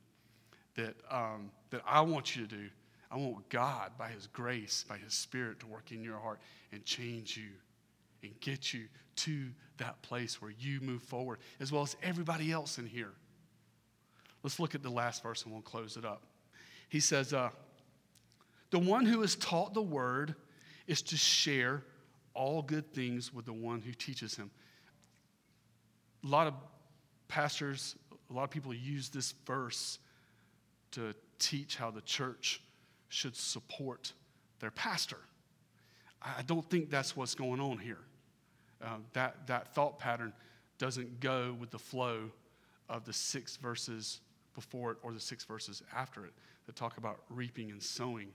that, 0.76 0.94
um, 1.10 1.50
that 1.70 1.82
I 1.86 2.00
want 2.00 2.34
you 2.34 2.46
to 2.46 2.48
do. 2.48 2.68
I 3.10 3.16
want 3.16 3.48
God, 3.48 3.92
by 3.98 4.08
His 4.08 4.26
grace, 4.26 4.84
by 4.88 4.96
His 4.96 5.14
Spirit, 5.14 5.60
to 5.60 5.66
work 5.66 5.92
in 5.92 6.02
your 6.02 6.18
heart 6.18 6.40
and 6.72 6.84
change 6.84 7.36
you 7.36 7.50
and 8.22 8.38
get 8.40 8.72
you 8.72 8.84
to 9.16 9.46
that 9.76 10.00
place 10.02 10.40
where 10.40 10.52
you 10.58 10.80
move 10.80 11.02
forward, 11.02 11.38
as 11.60 11.70
well 11.70 11.82
as 11.82 11.96
everybody 12.02 12.50
else 12.50 12.78
in 12.78 12.86
here. 12.86 13.12
Let's 14.42 14.58
look 14.58 14.74
at 14.74 14.82
the 14.82 14.90
last 14.90 15.22
verse 15.22 15.44
and 15.44 15.52
we'll 15.52 15.62
close 15.62 15.96
it 15.96 16.04
up. 16.04 16.22
He 16.88 17.00
says, 17.00 17.32
uh, 17.32 17.50
The 18.70 18.78
one 18.78 19.06
who 19.06 19.22
is 19.22 19.36
taught 19.36 19.74
the 19.74 19.82
word 19.82 20.34
is 20.86 21.02
to 21.02 21.16
share 21.16 21.84
all 22.34 22.62
good 22.62 22.92
things 22.92 23.32
with 23.32 23.46
the 23.46 23.52
one 23.52 23.80
who 23.80 23.92
teaches 23.92 24.34
him. 24.36 24.50
A 26.24 26.26
lot 26.26 26.46
of 26.46 26.54
pastors, 27.28 27.96
a 28.30 28.32
lot 28.32 28.44
of 28.44 28.50
people 28.50 28.74
use 28.74 29.08
this 29.08 29.34
verse 29.46 29.98
to 30.92 31.14
teach 31.38 31.76
how 31.76 31.90
the 31.90 32.00
church 32.02 32.60
should 33.08 33.36
support 33.36 34.12
their 34.60 34.70
pastor. 34.70 35.18
I 36.22 36.42
don't 36.42 36.68
think 36.70 36.90
that's 36.90 37.16
what's 37.16 37.34
going 37.34 37.60
on 37.60 37.78
here. 37.78 37.98
Uh, 38.82 38.96
that, 39.12 39.46
that 39.46 39.74
thought 39.74 39.98
pattern 39.98 40.32
doesn't 40.78 41.20
go 41.20 41.56
with 41.58 41.70
the 41.70 41.78
flow 41.78 42.30
of 42.88 43.04
the 43.04 43.12
six 43.12 43.56
verses 43.56 44.20
before 44.54 44.92
it 44.92 44.98
or 45.02 45.12
the 45.12 45.20
six 45.20 45.44
verses 45.44 45.82
after 45.94 46.24
it 46.24 46.32
that 46.66 46.76
talk 46.76 46.96
about 46.96 47.20
reaping 47.30 47.70
and 47.70 47.82
sowing. 47.82 48.28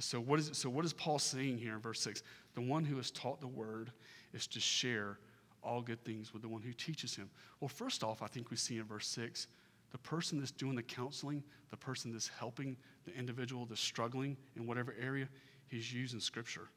So 0.00 0.20
what 0.20 0.38
is, 0.38 0.50
so 0.52 0.70
what 0.70 0.84
is 0.84 0.92
Paul 0.92 1.18
saying 1.18 1.58
here 1.58 1.74
in 1.74 1.80
verse 1.80 2.00
6? 2.00 2.22
The 2.54 2.60
one 2.60 2.84
who 2.84 2.96
has 2.96 3.10
taught 3.10 3.40
the 3.40 3.48
word 3.48 3.90
is 4.32 4.46
to 4.48 4.60
share 4.60 5.18
all 5.62 5.82
good 5.82 6.02
things 6.04 6.32
with 6.32 6.42
the 6.42 6.48
one 6.48 6.62
who 6.62 6.72
teaches 6.72 7.16
him. 7.16 7.28
Well, 7.60 7.68
first 7.68 8.04
off, 8.04 8.22
I 8.22 8.28
think 8.28 8.50
we 8.50 8.56
see 8.56 8.78
in 8.78 8.84
verse 8.84 9.08
6 9.08 9.48
the 9.90 9.98
person 9.98 10.38
that's 10.38 10.50
doing 10.50 10.76
the 10.76 10.82
counseling, 10.82 11.42
the 11.70 11.76
person 11.76 12.12
that's 12.12 12.28
helping 12.28 12.76
the 13.06 13.14
individual 13.14 13.64
that's 13.66 13.80
struggling 13.80 14.36
in 14.56 14.66
whatever 14.66 14.94
area, 15.00 15.28
he's 15.68 15.92
using 15.92 16.20
scripture. 16.20 16.68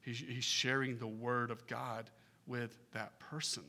He's, 0.00 0.18
he's 0.18 0.44
sharing 0.44 0.96
the 0.98 1.06
word 1.08 1.50
of 1.50 1.66
God 1.66 2.10
with 2.46 2.78
that 2.92 3.18
person. 3.18 3.64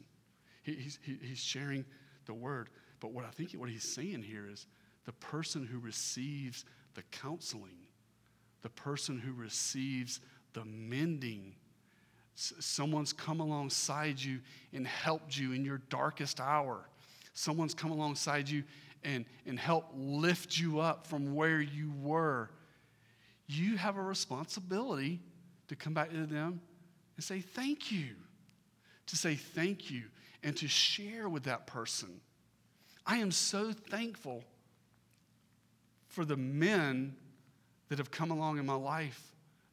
He, 0.61 0.73
he's, 0.73 0.99
he, 1.01 1.17
he's 1.21 1.39
sharing 1.39 1.85
the 2.25 2.33
word. 2.33 2.69
But 2.99 3.11
what 3.11 3.25
I 3.25 3.29
think 3.29 3.53
what 3.53 3.69
he's 3.69 3.91
saying 3.91 4.21
here 4.21 4.47
is 4.47 4.67
the 5.05 5.13
person 5.13 5.65
who 5.65 5.79
receives 5.79 6.65
the 6.93 7.01
counseling, 7.11 7.79
the 8.68 8.82
person 8.82 9.18
who 9.18 9.32
receives 9.32 10.20
the 10.51 10.65
mending, 10.65 11.55
someone's 12.36 13.13
come 13.13 13.39
alongside 13.39 14.22
you 14.22 14.41
and 14.74 14.86
helped 14.86 15.38
you 15.38 15.53
in 15.53 15.63
your 15.63 15.78
darkest 15.89 16.41
hour. 16.41 16.89
Someone's 17.32 17.74
come 17.74 17.91
alongside 17.91 18.49
you 18.49 18.65
and, 19.05 19.24
and 19.45 19.57
helped 19.57 19.95
lift 19.95 20.59
you 20.59 20.82
up 20.82 21.07
from 21.07 21.34
where 21.34 21.61
you 21.61 21.93
were. 22.01 22.49
You 23.47 23.78
have 23.78 23.95
a 23.95 24.01
responsibility 24.01 25.22
to 25.70 25.78
come 25.78 25.93
back 25.93 26.09
to 26.09 26.26
them 26.26 26.59
and 27.15 27.24
say 27.24 27.39
thank 27.39 27.89
you 27.89 28.15
to 29.05 29.15
say 29.15 29.36
thank 29.36 29.89
you 29.89 30.03
and 30.43 30.57
to 30.57 30.68
share 30.68 31.30
with 31.30 31.43
that 31.43 31.68
person. 31.68 32.20
I 33.05 33.20
am 33.20 33.32
so 33.32 33.72
thankful 33.72 34.43
for 36.09 36.26
the 36.26 36.36
men 36.36 37.15
that 37.89 37.97
have 37.97 38.11
come 38.11 38.31
along 38.31 38.57
in 38.57 38.65
my 38.65 38.75
life 38.75 39.21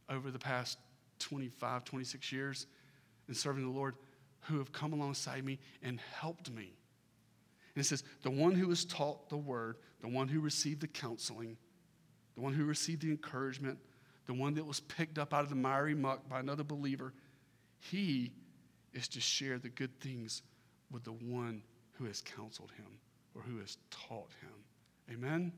over 0.08 0.30
the 0.30 0.38
past 0.38 0.78
25, 1.18 1.84
26 1.84 2.32
years 2.32 2.66
in 3.28 3.34
serving 3.34 3.64
the 3.64 3.78
Lord 3.78 3.94
who 4.42 4.58
have 4.58 4.72
come 4.72 4.92
alongside 4.92 5.44
me 5.44 5.58
and 5.82 6.00
helped 6.18 6.50
me. 6.50 6.74
And 7.74 7.84
it 7.84 7.86
says, 7.86 8.04
the 8.22 8.30
one 8.30 8.54
who 8.54 8.68
was 8.68 8.84
taught 8.84 9.28
the 9.28 9.36
word, 9.36 9.76
the 10.00 10.08
one 10.08 10.28
who 10.28 10.40
received 10.40 10.80
the 10.80 10.86
counseling, 10.86 11.56
the 12.34 12.40
one 12.40 12.52
who 12.52 12.64
received 12.64 13.02
the 13.02 13.10
encouragement, 13.10 13.78
the 14.26 14.34
one 14.34 14.54
that 14.54 14.66
was 14.66 14.80
picked 14.80 15.18
up 15.18 15.34
out 15.34 15.42
of 15.42 15.48
the 15.48 15.54
miry 15.54 15.94
muck 15.94 16.28
by 16.28 16.40
another 16.40 16.64
believer, 16.64 17.12
he 17.78 18.32
is 18.92 19.08
to 19.08 19.20
share 19.20 19.58
the 19.58 19.68
good 19.68 19.98
things 20.00 20.42
with 20.90 21.04
the 21.04 21.12
one 21.12 21.62
who 21.92 22.04
has 22.04 22.20
counseled 22.20 22.70
him 22.76 22.98
or 23.34 23.42
who 23.42 23.58
has 23.58 23.76
taught 23.90 24.30
him. 24.40 25.14
Amen? 25.14 25.52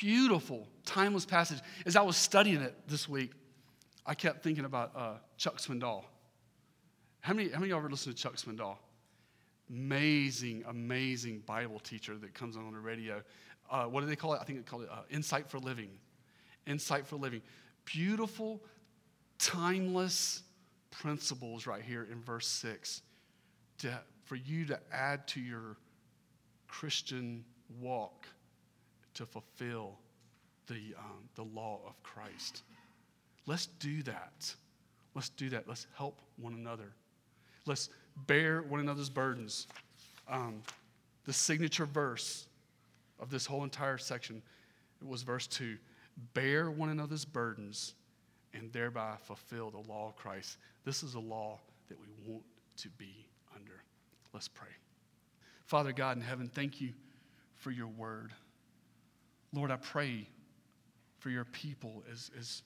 Beautiful, 0.00 0.66
timeless 0.86 1.26
passage. 1.26 1.58
As 1.84 1.94
I 1.94 2.00
was 2.00 2.16
studying 2.16 2.62
it 2.62 2.74
this 2.88 3.06
week, 3.06 3.32
I 4.06 4.14
kept 4.14 4.42
thinking 4.42 4.64
about 4.64 4.92
uh, 4.96 5.12
Chuck 5.36 5.58
Swindoll. 5.58 6.04
How 7.20 7.34
many, 7.34 7.50
how 7.50 7.56
many 7.58 7.66
of 7.66 7.68
y'all 7.68 7.78
ever 7.80 7.90
listened 7.90 8.16
to 8.16 8.22
Chuck 8.22 8.36
Swindoll? 8.36 8.78
Amazing, 9.68 10.64
amazing 10.68 11.40
Bible 11.40 11.78
teacher 11.80 12.16
that 12.16 12.32
comes 12.32 12.56
on 12.56 12.72
the 12.72 12.78
radio. 12.80 13.20
Uh, 13.70 13.84
what 13.84 14.00
do 14.00 14.06
they 14.06 14.16
call 14.16 14.32
it? 14.32 14.38
I 14.40 14.44
think 14.44 14.60
they 14.60 14.70
call 14.70 14.80
it 14.80 14.88
uh, 14.90 15.02
Insight 15.10 15.50
for 15.50 15.58
Living. 15.58 15.90
Insight 16.66 17.06
for 17.06 17.16
Living. 17.16 17.42
Beautiful, 17.84 18.64
timeless, 19.38 20.44
principles 20.90 21.66
right 21.66 21.82
here 21.82 22.08
in 22.10 22.22
verse 22.22 22.46
6 22.46 23.02
to, 23.80 24.00
for 24.24 24.36
you 24.36 24.64
to 24.64 24.80
add 24.90 25.28
to 25.28 25.40
your 25.40 25.76
Christian 26.68 27.44
walk 27.78 28.26
to 29.20 29.26
fulfill 29.26 29.98
the, 30.66 30.94
um, 30.98 31.28
the 31.34 31.42
law 31.42 31.78
of 31.86 32.02
Christ. 32.02 32.62
Let's 33.44 33.66
do 33.66 34.02
that. 34.04 34.54
Let's 35.14 35.28
do 35.28 35.50
that. 35.50 35.68
Let's 35.68 35.86
help 35.94 36.22
one 36.38 36.54
another. 36.54 36.94
Let's 37.66 37.90
bear 38.26 38.62
one 38.62 38.80
another's 38.80 39.10
burdens. 39.10 39.66
Um, 40.26 40.62
the 41.26 41.34
signature 41.34 41.84
verse 41.84 42.46
of 43.18 43.28
this 43.28 43.44
whole 43.44 43.62
entire 43.62 43.98
section 43.98 44.40
was 45.06 45.22
verse 45.22 45.46
2 45.46 45.76
Bear 46.32 46.70
one 46.70 46.88
another's 46.88 47.26
burdens 47.26 47.92
and 48.54 48.72
thereby 48.72 49.16
fulfill 49.22 49.70
the 49.70 49.86
law 49.86 50.08
of 50.08 50.16
Christ. 50.16 50.56
This 50.86 51.02
is 51.02 51.14
a 51.14 51.20
law 51.20 51.58
that 51.90 51.98
we 52.00 52.06
want 52.26 52.44
to 52.78 52.88
be 52.96 53.26
under. 53.54 53.82
Let's 54.32 54.48
pray. 54.48 54.68
Father 55.66 55.92
God 55.92 56.16
in 56.16 56.22
heaven, 56.22 56.50
thank 56.52 56.80
you 56.80 56.94
for 57.56 57.70
your 57.70 57.86
word. 57.86 58.32
Lord, 59.52 59.70
I 59.70 59.76
pray 59.76 60.28
for 61.18 61.30
your 61.30 61.44
people 61.44 62.04
as, 62.10 62.30
as 62.38 62.62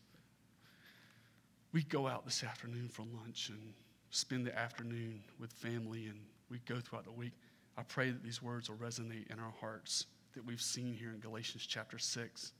we 1.72 1.82
go 1.82 2.07
out 2.07 2.24
this 2.24 2.45
afternoon 2.45 2.89
for 2.89 3.03
lunch 3.03 3.49
and 3.49 3.72
spend 4.11 4.47
the 4.47 4.57
afternoon 4.57 5.20
with 5.41 5.53
family 5.53 6.07
and 6.07 6.18
we 6.51 6.59
go 6.66 6.78
throughout 6.78 7.05
the 7.05 7.12
week. 7.12 7.32
I 7.76 7.82
pray 7.82 8.11
that 8.11 8.22
these 8.22 8.43
words 8.43 8.68
will 8.68 8.76
resonate 8.76 9.30
in 9.32 9.41
our 9.41 9.53
hearts 9.61 10.07
that 10.35 10.45
we've 10.45 10.61
seen 10.61 10.95
here 10.95 11.11
in 11.11 11.20
Galatians 11.20 11.66
chapter 11.66 11.99
6. 11.99 12.53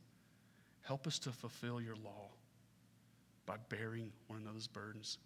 Help 0.83 1.07
us 1.07 1.19
to 1.21 1.31
fulfill 1.31 1.81
your 1.81 1.97
law 1.97 2.31
by 3.47 3.57
bearing 3.69 4.11
one 4.27 4.41
another's 4.41 4.67
burdens. 4.67 5.19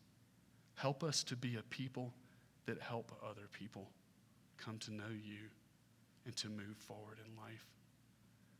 Help 0.74 1.02
us 1.02 1.22
to 1.24 1.36
be 1.36 1.56
a 1.56 1.62
people 1.64 2.12
that 2.66 2.80
help 2.80 3.12
other 3.24 3.48
people 3.52 3.88
come 4.58 4.78
to 4.78 4.92
know 4.92 5.10
you 5.10 5.48
and 6.26 6.36
to 6.36 6.48
move 6.48 6.76
forward 6.76 7.18
in 7.24 7.42
life. 7.42 7.66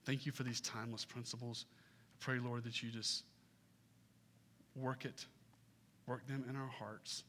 Thank 0.08 0.24
you 0.24 0.32
for 0.32 0.42
these 0.42 0.62
timeless 0.62 1.04
principles. 1.04 1.66
I 1.68 2.24
pray, 2.24 2.38
Lord, 2.38 2.64
that 2.64 2.82
you 2.82 2.90
just 2.90 3.24
work 4.74 5.04
it, 5.04 5.26
work 6.06 6.26
them 6.26 6.46
in 6.48 6.56
our 6.56 6.66
hearts, 6.66 7.24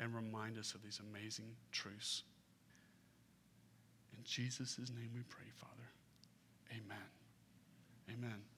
and 0.00 0.12
remind 0.12 0.58
us 0.58 0.74
of 0.74 0.82
these 0.82 1.00
amazing 1.08 1.46
truths. 1.70 2.24
In 4.12 4.18
Jesus' 4.24 4.76
name 4.80 5.10
we 5.14 5.22
pray, 5.28 5.46
Father. 5.54 5.88
Amen. 6.72 7.06
Amen. 8.12 8.55